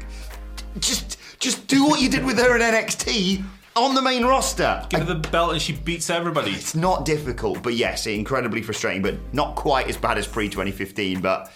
just, 0.79 1.19
just 1.41 1.67
do 1.67 1.85
what 1.85 2.01
you 2.01 2.09
did 2.09 2.25
with 2.25 2.39
her 2.39 2.57
in 2.57 2.63
NXT 2.63 3.45
on 3.77 3.95
the 3.95 4.03
main 4.03 4.25
roster. 4.25 4.85
Give 4.89 5.01
her 5.01 5.07
the 5.07 5.29
belt 5.29 5.53
and 5.53 5.63
she 5.63 5.73
beats 5.73 6.11
everybody. 6.11 6.51
It's 6.53 6.75
not 6.75 7.05
difficult, 7.05 7.63
but 7.63 7.75
yes, 7.75 8.07
incredibly 8.07 8.63
frustrating, 8.63 9.03
but 9.03 9.15
not 9.33 9.55
quite 9.55 9.89
as 9.89 9.97
bad 9.97 10.19
as 10.19 10.27
pre 10.27 10.49
2015. 10.49 11.21
But 11.21 11.53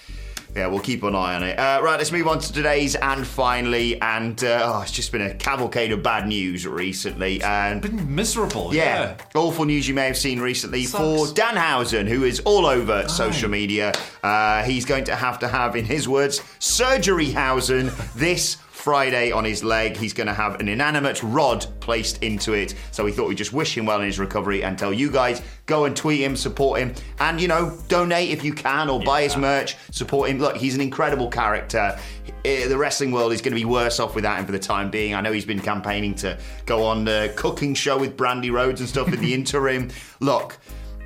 yeah, 0.54 0.66
we'll 0.66 0.80
keep 0.80 1.02
an 1.04 1.14
eye 1.14 1.36
on 1.36 1.44
it. 1.44 1.56
Uh, 1.56 1.80
right, 1.82 1.96
let's 1.96 2.10
move 2.10 2.26
on 2.26 2.40
to 2.40 2.52
today's 2.52 2.96
and 2.96 3.24
finally. 3.26 4.00
And 4.02 4.42
uh, 4.42 4.62
oh, 4.64 4.82
it's 4.82 4.90
just 4.90 5.12
been 5.12 5.22
a 5.22 5.34
cavalcade 5.34 5.92
of 5.92 6.02
bad 6.02 6.26
news 6.26 6.66
recently. 6.66 7.40
And 7.42 7.80
Been 7.80 8.14
miserable. 8.14 8.74
yeah, 8.74 9.16
awful 9.34 9.64
news 9.64 9.86
you 9.88 9.94
may 9.94 10.06
have 10.06 10.16
seen 10.16 10.40
recently 10.40 10.84
for 10.86 11.26
Danhausen, 11.26 12.08
who 12.08 12.24
is 12.24 12.40
all 12.40 12.66
over 12.66 13.08
social 13.08 13.48
media. 13.48 13.92
Uh, 14.22 14.64
he's 14.64 14.84
going 14.84 15.04
to 15.04 15.14
have 15.14 15.38
to 15.38 15.48
have, 15.48 15.76
in 15.76 15.84
his 15.84 16.08
words, 16.08 16.42
surgery 16.58 17.30
Hausen 17.30 17.90
this 18.16 18.56
Friday 18.80 19.30
on 19.30 19.44
his 19.44 19.62
leg. 19.62 19.96
He's 19.96 20.12
going 20.14 20.26
to 20.26 20.32
have 20.34 20.58
an 20.58 20.68
inanimate 20.68 21.22
rod 21.22 21.66
placed 21.80 22.22
into 22.22 22.54
it. 22.54 22.74
So 22.92 23.04
we 23.04 23.12
thought 23.12 23.28
we'd 23.28 23.36
just 23.38 23.52
wish 23.52 23.76
him 23.76 23.84
well 23.86 24.00
in 24.00 24.06
his 24.06 24.18
recovery 24.18 24.64
and 24.64 24.78
tell 24.78 24.92
you 24.92 25.10
guys 25.10 25.42
go 25.66 25.84
and 25.84 25.94
tweet 25.94 26.20
him, 26.22 26.34
support 26.34 26.80
him, 26.80 26.94
and 27.20 27.40
you 27.40 27.46
know, 27.46 27.78
donate 27.88 28.30
if 28.30 28.42
you 28.42 28.52
can 28.52 28.88
or 28.88 28.98
buy 29.00 29.22
his 29.22 29.36
merch, 29.36 29.76
support 29.92 30.30
him. 30.30 30.38
Look, 30.38 30.56
he's 30.56 30.74
an 30.74 30.80
incredible 30.80 31.28
character. 31.28 31.96
Eh, 32.44 32.66
The 32.66 32.76
wrestling 32.78 33.12
world 33.12 33.32
is 33.32 33.40
going 33.40 33.52
to 33.52 33.60
be 33.60 33.64
worse 33.66 34.00
off 34.00 34.14
without 34.14 34.38
him 34.38 34.46
for 34.46 34.52
the 34.52 34.58
time 34.58 34.90
being. 34.90 35.14
I 35.14 35.20
know 35.20 35.30
he's 35.30 35.44
been 35.44 35.60
campaigning 35.60 36.14
to 36.16 36.38
go 36.66 36.82
on 36.84 37.04
the 37.04 37.32
cooking 37.36 37.74
show 37.74 37.98
with 37.98 38.16
Brandi 38.16 38.50
Rhodes 38.50 38.80
and 38.80 38.88
stuff 38.88 39.12
in 39.12 39.20
the 39.20 39.34
interim. 39.40 39.90
Look, 40.20 40.58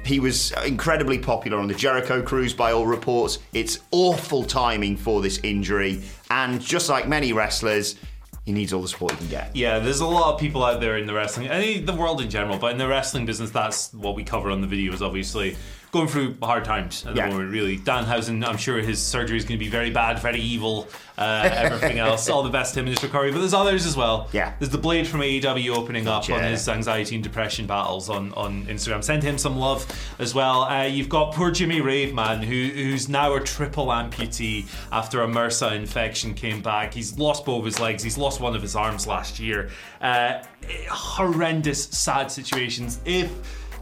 he 0.06 0.20
was 0.20 0.52
incredibly 0.64 1.18
popular 1.18 1.58
on 1.58 1.68
the 1.68 1.74
Jericho 1.74 2.22
cruise 2.22 2.52
by 2.52 2.72
all 2.72 2.86
reports. 2.86 3.38
It's 3.52 3.80
awful 3.90 4.44
timing 4.44 4.96
for 4.96 5.20
this 5.22 5.38
injury, 5.42 6.02
and 6.30 6.60
just 6.60 6.88
like 6.88 7.08
many 7.08 7.32
wrestlers, 7.32 7.96
he 8.44 8.52
needs 8.52 8.72
all 8.72 8.82
the 8.82 8.88
support 8.88 9.12
he 9.12 9.18
can 9.18 9.28
get. 9.28 9.56
Yeah, 9.56 9.78
there's 9.78 10.00
a 10.00 10.06
lot 10.06 10.34
of 10.34 10.40
people 10.40 10.62
out 10.64 10.80
there 10.80 10.98
in 10.98 11.06
the 11.06 11.14
wrestling, 11.14 11.48
and 11.48 11.86
the 11.86 11.94
world 11.94 12.20
in 12.20 12.28
general, 12.28 12.58
but 12.58 12.72
in 12.72 12.78
the 12.78 12.88
wrestling 12.88 13.24
business, 13.24 13.50
that's 13.50 13.92
what 13.94 14.14
we 14.14 14.24
cover 14.24 14.50
on 14.50 14.60
the 14.60 14.66
videos, 14.66 15.00
obviously, 15.00 15.56
going 15.94 16.08
through 16.08 16.36
hard 16.42 16.64
times 16.66 17.06
at 17.06 17.16
Yeah. 17.16 17.24
the 17.28 17.32
moment. 17.32 17.52
Really, 17.52 17.78
Danhausen, 17.78 18.46
I'm 18.46 18.58
sure 18.58 18.78
his 18.80 19.00
surgery 19.00 19.38
is 19.38 19.44
going 19.44 19.58
to 19.58 19.64
be 19.64 19.70
very 19.70 19.90
bad, 19.90 20.18
very 20.18 20.40
evil. 20.40 20.88
Uh, 21.16 21.48
everything 21.52 21.98
else, 22.06 22.28
all 22.28 22.42
the 22.42 22.50
best 22.50 22.74
to 22.74 22.80
him 22.80 22.86
in 22.88 22.92
his 22.92 23.02
recovery. 23.02 23.30
But 23.30 23.38
there's 23.38 23.54
others 23.54 23.86
as 23.86 23.96
well. 23.96 24.28
Yeah. 24.32 24.52
there's 24.58 24.70
the 24.72 24.78
Blade 24.78 25.06
from 25.06 25.20
AEW 25.20 25.70
opening 25.76 26.08
up 26.08 26.28
on 26.28 26.42
his 26.42 26.68
anxiety 26.68 27.14
and 27.14 27.22
depression 27.22 27.66
battles 27.66 28.10
on 28.10 28.32
on 28.34 28.66
Instagram. 28.66 29.02
Send 29.04 29.22
him 29.22 29.38
some 29.38 29.56
love 29.56 29.86
as 30.18 30.34
well. 30.34 30.64
Uh, 30.64 30.82
you've 30.82 31.08
got 31.08 31.32
poor 31.32 31.52
Jimmy 31.52 31.80
Rave, 31.80 32.12
man, 32.12 32.42
who 32.42 32.68
who's 32.74 33.08
now 33.08 33.32
a 33.34 33.40
triple 33.40 33.86
amputee 33.86 34.66
after 34.90 35.22
a 35.22 35.26
MRSA 35.28 35.76
infection 35.76 36.34
came 36.34 36.60
back. 36.60 36.92
He's 36.92 37.16
lost 37.16 37.44
both 37.44 37.64
his 37.64 37.78
legs. 37.78 38.02
He's 38.02 38.18
lost 38.18 38.40
one 38.40 38.56
of 38.56 38.62
his 38.62 38.74
arms 38.74 39.06
last 39.06 39.38
year. 39.38 39.70
Uh, 40.00 40.42
horrendous, 40.90 41.84
sad 41.84 42.30
situations. 42.30 43.00
If 43.04 43.30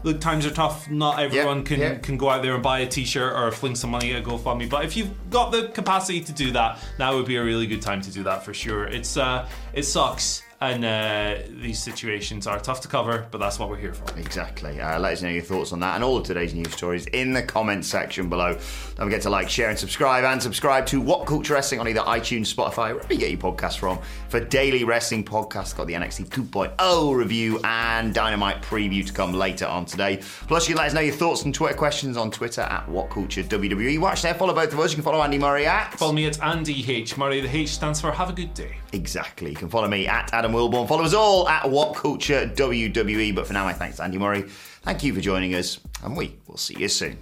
look, 0.03 0.21
times 0.21 0.45
are 0.45 0.51
tough. 0.51 0.89
Not 0.89 1.19
everyone 1.19 1.63
can 1.63 1.79
yeah. 1.79 1.95
can 1.95 2.17
go 2.17 2.29
out 2.29 2.43
there 2.43 2.53
and 2.53 2.63
buy 2.63 2.79
a 2.79 2.87
T-shirt 2.87 3.33
or 3.33 3.51
fling 3.51 3.75
some 3.75 3.89
money 3.89 4.13
at 4.13 4.23
GoFundMe. 4.23 4.69
But 4.69 4.85
if 4.85 4.95
you've 4.95 5.11
got 5.29 5.51
the 5.51 5.69
capacity 5.69 6.21
to 6.21 6.31
do 6.31 6.51
that, 6.51 6.79
now 6.99 7.15
would 7.15 7.25
be 7.25 7.37
a 7.37 7.43
really 7.43 7.67
good 7.67 7.81
time 7.81 8.01
to 8.01 8.11
do 8.11 8.23
that 8.23 8.43
for 8.43 8.53
sure. 8.53 8.85
It's 8.85 9.17
uh, 9.17 9.47
it 9.73 9.83
sucks, 9.83 10.43
and 10.71 10.85
uh, 10.85 11.43
these 11.61 11.81
situations 11.81 12.47
are 12.47 12.59
tough 12.59 12.81
to 12.81 12.87
cover, 12.87 13.27
but 13.31 13.39
that's 13.39 13.59
what 13.59 13.69
we're 13.69 13.77
here 13.77 13.93
for. 13.93 14.17
Exactly. 14.17 14.79
Uh, 14.79 14.99
let 14.99 15.13
us 15.13 15.21
know 15.21 15.29
your 15.29 15.43
thoughts 15.43 15.73
on 15.73 15.79
that 15.81 15.95
and 15.95 16.03
all 16.03 16.17
of 16.17 16.23
today's 16.23 16.53
news 16.53 16.71
stories 16.71 17.05
in 17.07 17.33
the 17.33 17.43
comments 17.43 17.87
section 17.87 18.29
below. 18.29 18.53
Don't 18.53 19.07
forget 19.07 19.21
to 19.23 19.29
like, 19.29 19.49
share, 19.49 19.69
and 19.69 19.77
subscribe. 19.77 20.23
And 20.23 20.41
subscribe 20.41 20.85
to 20.87 21.01
What 21.01 21.25
Culture 21.25 21.53
Wrestling 21.55 21.81
on 21.81 21.87
either 21.87 21.99
iTunes, 22.01 22.53
Spotify, 22.53 22.93
wherever 22.93 23.13
you 23.13 23.19
get 23.19 23.31
your 23.31 23.39
podcasts 23.39 23.77
from. 23.77 23.99
For 24.29 24.39
daily 24.39 24.83
wrestling 24.83 25.25
podcasts, 25.25 25.75
got 25.75 25.87
the 25.87 25.93
NXT 25.93 26.29
2.0 26.29 27.15
review 27.15 27.59
and 27.63 28.13
Dynamite 28.13 28.61
preview 28.61 29.05
to 29.05 29.11
come 29.11 29.33
later 29.33 29.65
on 29.65 29.85
today. 29.85 30.21
Plus, 30.47 30.69
you 30.69 30.75
can 30.75 30.83
let 30.83 30.87
us 30.87 30.93
know 30.93 31.01
your 31.01 31.15
thoughts 31.15 31.43
and 31.43 31.53
Twitter 31.53 31.75
questions 31.75 32.15
on 32.15 32.31
Twitter 32.31 32.61
at 32.61 32.87
What 32.87 33.09
Culture 33.09 33.43
WWE. 33.43 33.99
Watch 33.99 34.21
there, 34.21 34.33
follow 34.33 34.53
both 34.53 34.71
of 34.71 34.79
us. 34.79 34.91
You 34.91 34.95
can 34.95 35.03
follow 35.03 35.21
Andy 35.21 35.37
Murray 35.37 35.65
at. 35.65 35.93
Follow 35.95 36.13
me 36.13 36.25
at 36.25 36.41
Andy 36.41 36.89
H. 36.89 37.17
Murray. 37.17 37.41
The 37.41 37.53
H 37.53 37.69
stands 37.69 37.99
for 37.99 38.11
Have 38.11 38.29
a 38.29 38.33
Good 38.33 38.53
Day. 38.53 38.77
Exactly. 38.93 39.49
You 39.49 39.55
can 39.55 39.69
follow 39.69 39.87
me 39.87 40.07
at 40.07 40.31
Adam 40.33 40.52
Wilborn. 40.53 40.87
Follow 40.87 41.03
us 41.03 41.13
all 41.13 41.47
at 41.47 41.69
What 41.69 41.95
Culture 41.95 42.49
WWE. 42.55 43.35
But 43.35 43.47
for 43.47 43.53
now, 43.53 43.65
my 43.65 43.73
thanks 43.73 43.97
to 43.97 44.03
Andy 44.03 44.17
Murray. 44.17 44.43
Thank 44.83 45.03
you 45.03 45.13
for 45.13 45.21
joining 45.21 45.55
us, 45.55 45.79
and 46.03 46.15
we 46.15 46.35
will 46.47 46.57
see 46.57 46.75
you 46.77 46.87
soon. 46.87 47.17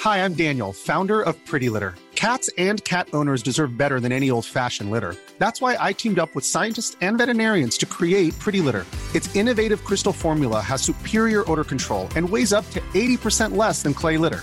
Hi, 0.00 0.22
I'm 0.22 0.34
Daniel, 0.34 0.72
founder 0.74 1.22
of 1.22 1.34
Pretty 1.46 1.70
Litter. 1.70 1.94
Cats 2.14 2.50
and 2.58 2.84
cat 2.84 3.08
owners 3.12 3.42
deserve 3.42 3.78
better 3.78 4.00
than 4.00 4.12
any 4.12 4.30
old 4.30 4.44
fashioned 4.44 4.90
litter. 4.90 5.16
That's 5.38 5.60
why 5.60 5.76
I 5.80 5.92
teamed 5.92 6.18
up 6.18 6.34
with 6.34 6.44
scientists 6.44 6.96
and 7.00 7.16
veterinarians 7.16 7.78
to 7.78 7.86
create 7.86 8.38
Pretty 8.38 8.60
Litter. 8.60 8.84
Its 9.14 9.34
innovative 9.34 9.82
crystal 9.84 10.12
formula 10.12 10.60
has 10.60 10.82
superior 10.82 11.50
odor 11.50 11.64
control 11.64 12.08
and 12.16 12.28
weighs 12.28 12.52
up 12.52 12.68
to 12.70 12.80
80% 12.92 13.56
less 13.56 13.82
than 13.82 13.94
clay 13.94 14.18
litter. 14.18 14.42